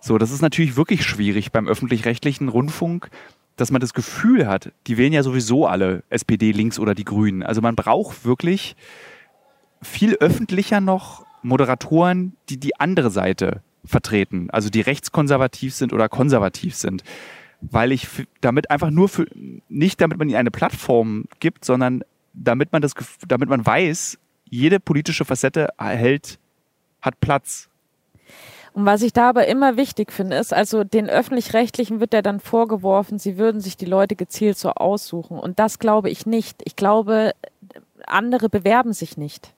[0.00, 3.10] So, das ist natürlich wirklich schwierig beim öffentlich-rechtlichen Rundfunk,
[3.56, 7.42] dass man das Gefühl hat, die wählen ja sowieso alle SPD links oder die Grünen.
[7.42, 8.76] Also man braucht wirklich
[9.82, 16.74] viel öffentlicher noch Moderatoren, die die andere Seite vertreten, also die rechtskonservativ sind oder konservativ
[16.74, 17.02] sind
[17.60, 18.08] weil ich
[18.40, 19.26] damit einfach nur für,
[19.68, 22.94] nicht damit man ihnen eine Plattform gibt, sondern damit man das,
[23.26, 26.38] damit man weiß, jede politische Facette erhält,
[27.00, 27.68] hat Platz.
[28.72, 32.40] Und was ich da aber immer wichtig finde, ist, also den öffentlich-rechtlichen wird ja dann
[32.40, 35.38] vorgeworfen, sie würden sich die Leute gezielt so aussuchen.
[35.38, 36.60] Und das glaube ich nicht.
[36.64, 37.32] Ich glaube,
[38.06, 39.52] andere bewerben sich nicht.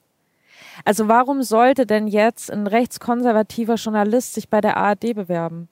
[0.85, 5.69] Also warum sollte denn jetzt ein rechtskonservativer Journalist sich bei der ARD bewerben?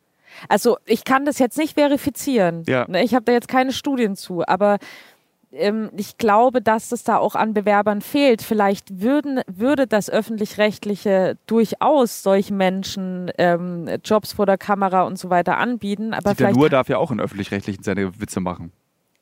[0.48, 2.64] Also ich kann das jetzt nicht verifizieren.
[2.68, 2.86] Ja.
[2.88, 4.78] Ne, ich habe da jetzt keine Studien zu, aber
[5.52, 8.42] ähm, ich glaube, dass es da auch an Bewerbern fehlt.
[8.42, 15.30] Vielleicht würden, würde das öffentlich-rechtliche durchaus solchen Menschen ähm, Jobs vor der Kamera und so
[15.30, 16.14] weiter anbieten.
[16.14, 18.72] Aber Dieter Nur darf ja auch in öffentlich-rechtlichen seine Witze machen.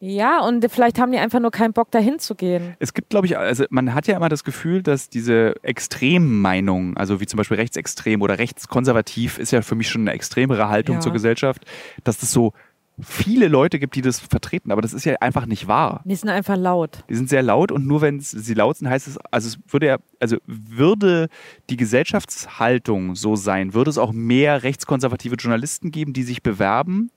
[0.02, 2.78] Ja, und vielleicht haben die einfach nur keinen Bock, dahin zu gehen.
[2.80, 7.20] Es gibt, glaube ich, also man hat ja immer das Gefühl, dass diese Extremmeinungen, also
[7.20, 11.02] wie zum Beispiel rechtsextrem oder rechtskonservativ, ist ja für mich schon eine extremere Haltung ja.
[11.02, 11.66] zur Gesellschaft,
[12.06, 12.54] dass das so
[13.02, 16.02] viele Leute gibt, die das vertreten, aber das ist ja einfach nicht wahr.
[16.06, 17.04] Die sind einfach laut.
[17.10, 19.88] Die sind sehr laut und nur wenn sie laut sind, heißt es, also es würde
[19.88, 21.30] ja, also würde
[21.70, 27.12] die Gesellschaftshaltung so sein, würde es auch mehr rechtskonservative Journalisten geben, die sich bewerben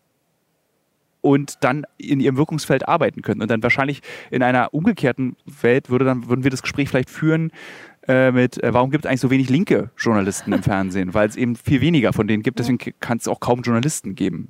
[1.23, 3.41] und dann in ihrem Wirkungsfeld arbeiten können.
[3.41, 7.53] Und dann wahrscheinlich in einer umgekehrten Welt würde dann, würden wir das Gespräch vielleicht führen
[8.09, 11.15] äh, mit, äh, warum gibt es eigentlich so wenig linke Journalisten im Fernsehen?
[11.15, 14.49] Weil es eben viel weniger von denen gibt, deswegen kann es auch kaum Journalisten geben.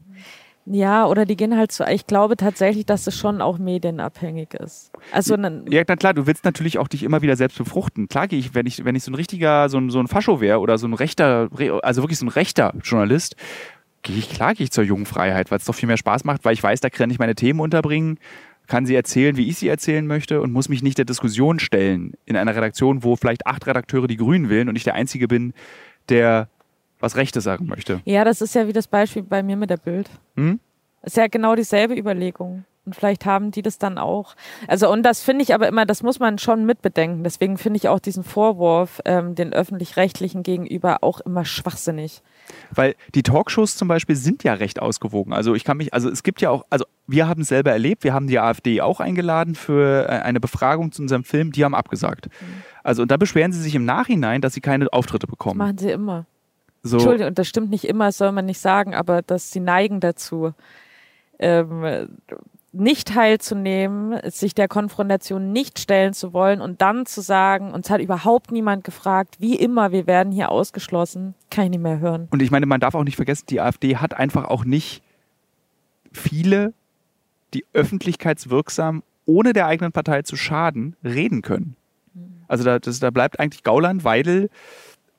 [0.65, 1.85] Ja, oder die gehen halt so.
[1.85, 4.93] Ich glaube tatsächlich, dass es schon auch medienabhängig ist.
[5.11, 8.07] Also ja, na klar, du willst natürlich auch dich immer wieder selbst befruchten.
[8.07, 10.41] Klar gehe ich, wenn ich, wenn ich so ein richtiger, so ein, so ein Fascho
[10.41, 11.49] wäre oder so ein rechter,
[11.83, 13.35] also wirklich so ein rechter Journalist,
[14.03, 16.45] gehe ich, klar gehe ich zur jungen Freiheit, weil es doch viel mehr Spaß macht,
[16.45, 18.19] weil ich weiß, da kann ich meine Themen unterbringen,
[18.69, 22.13] kann sie erzählen, wie ich sie erzählen möchte und muss mich nicht der Diskussion stellen
[22.25, 25.55] in einer Redaktion, wo vielleicht acht Redakteure die Grünen wählen und ich der Einzige bin,
[26.09, 26.49] der
[27.03, 28.01] was Rechtes sagen möchte.
[28.05, 30.09] Ja, das ist ja wie das Beispiel bei mir mit der Bild.
[30.37, 30.61] Hm?
[31.03, 32.65] Ist ja genau dieselbe Überlegung.
[32.85, 34.35] Und vielleicht haben die das dann auch.
[34.67, 37.23] Also, und das finde ich aber immer, das muss man schon mitbedenken.
[37.23, 42.23] Deswegen finde ich auch diesen Vorwurf ähm, den öffentlich-rechtlichen gegenüber auch immer schwachsinnig.
[42.73, 45.33] Weil die Talkshows zum Beispiel sind ja recht ausgewogen.
[45.33, 48.03] Also ich kann mich, also es gibt ja auch, also wir haben es selber erlebt,
[48.03, 51.77] wir haben die AfD auch eingeladen für äh, eine Befragung zu unserem Film, die haben
[51.77, 52.27] abgesagt.
[52.27, 52.63] Mhm.
[52.83, 55.61] Also und da beschweren sie sich im Nachhinein, dass sie keine Auftritte bekommen.
[55.61, 56.27] Das machen sie immer.
[56.83, 56.97] So.
[56.97, 60.53] Entschuldigung, das stimmt nicht immer, soll man nicht sagen, aber dass sie neigen dazu.
[61.39, 62.09] Ähm,
[62.73, 68.01] nicht teilzunehmen, sich der Konfrontation nicht stellen zu wollen und dann zu sagen, uns hat
[68.01, 72.29] überhaupt niemand gefragt, wie immer, wir werden hier ausgeschlossen, kann ich nicht mehr hören.
[72.31, 75.03] Und ich meine, man darf auch nicht vergessen, die AfD hat einfach auch nicht
[76.13, 76.73] viele,
[77.53, 81.77] die öffentlichkeitswirksam, ohne der eigenen Partei zu schaden, reden können.
[82.49, 84.49] Also da, das, da bleibt eigentlich Gauland, Weidel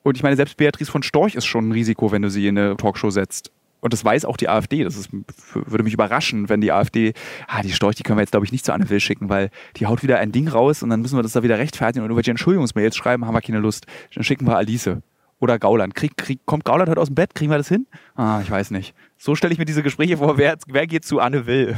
[0.04, 2.58] und ich meine, selbst Beatrice von Storch ist schon ein Risiko, wenn du sie in
[2.58, 3.50] eine Talkshow setzt.
[3.80, 4.84] Und das weiß auch die AfD.
[4.84, 5.10] Das ist,
[5.52, 7.14] würde mich überraschen, wenn die AfD,
[7.48, 9.50] ah, die Storch, die können wir jetzt, glaube ich, nicht zu Anne Will schicken, weil
[9.76, 12.10] die haut wieder ein Ding raus und dann müssen wir das da wieder rechtfertigen und
[12.10, 13.86] irgendwelche Entschuldigungsmails schreiben, haben wir keine Lust.
[14.14, 14.90] Dann schicken wir Alice.
[15.40, 15.94] Oder Gauland.
[15.94, 17.34] Krieg, krieg, kommt Gauland heute aus dem Bett?
[17.34, 17.86] Kriegen wir das hin?
[18.14, 18.94] Ah, ich weiß nicht.
[19.18, 20.38] So stelle ich mir diese Gespräche vor.
[20.38, 21.76] Wer, wer geht zu Anne Will?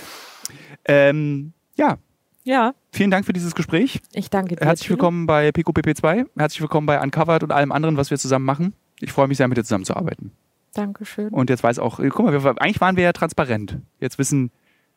[0.86, 1.98] ähm, ja.
[2.44, 2.74] Ja.
[2.92, 4.00] Vielen Dank für dieses Gespräch.
[4.12, 4.64] Ich danke dir.
[4.64, 6.24] Herzlich willkommen bei PicoPP 2.
[6.36, 8.72] Herzlich willkommen bei Uncovered und allem anderen, was wir zusammen machen.
[9.00, 10.32] Ich freue mich sehr, mit dir zusammenzuarbeiten.
[10.72, 11.28] Dankeschön.
[11.28, 13.78] Und jetzt weiß auch, guck mal, wir, eigentlich waren wir ja transparent.
[13.98, 14.50] Jetzt wissen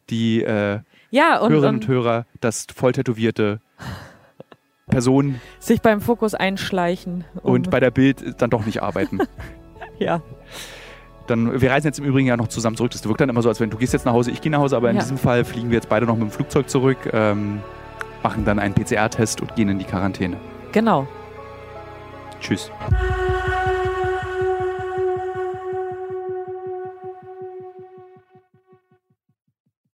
[0.10, 0.80] die äh,
[1.12, 3.60] ja, und, Hörerinnen und, und Hörer, dass volltätowierte
[4.88, 7.26] Personen sich beim Fokus einschleichen.
[7.41, 9.20] Um und bei der Bild dann doch nicht arbeiten.
[10.00, 10.22] ja.
[11.28, 12.92] Dann, wir reisen jetzt im Übrigen ja noch zusammen zurück.
[12.92, 14.60] Das wirkt dann immer so, als wenn du gehst jetzt nach Hause, ich gehe nach
[14.60, 15.02] Hause, aber in ja.
[15.02, 17.62] diesem Fall fliegen wir jetzt beide noch mit dem Flugzeug zurück, ähm,
[18.22, 20.38] machen dann einen PCR-Test und gehen in die Quarantäne.
[20.72, 21.08] Genau.
[22.42, 22.72] Tschüss.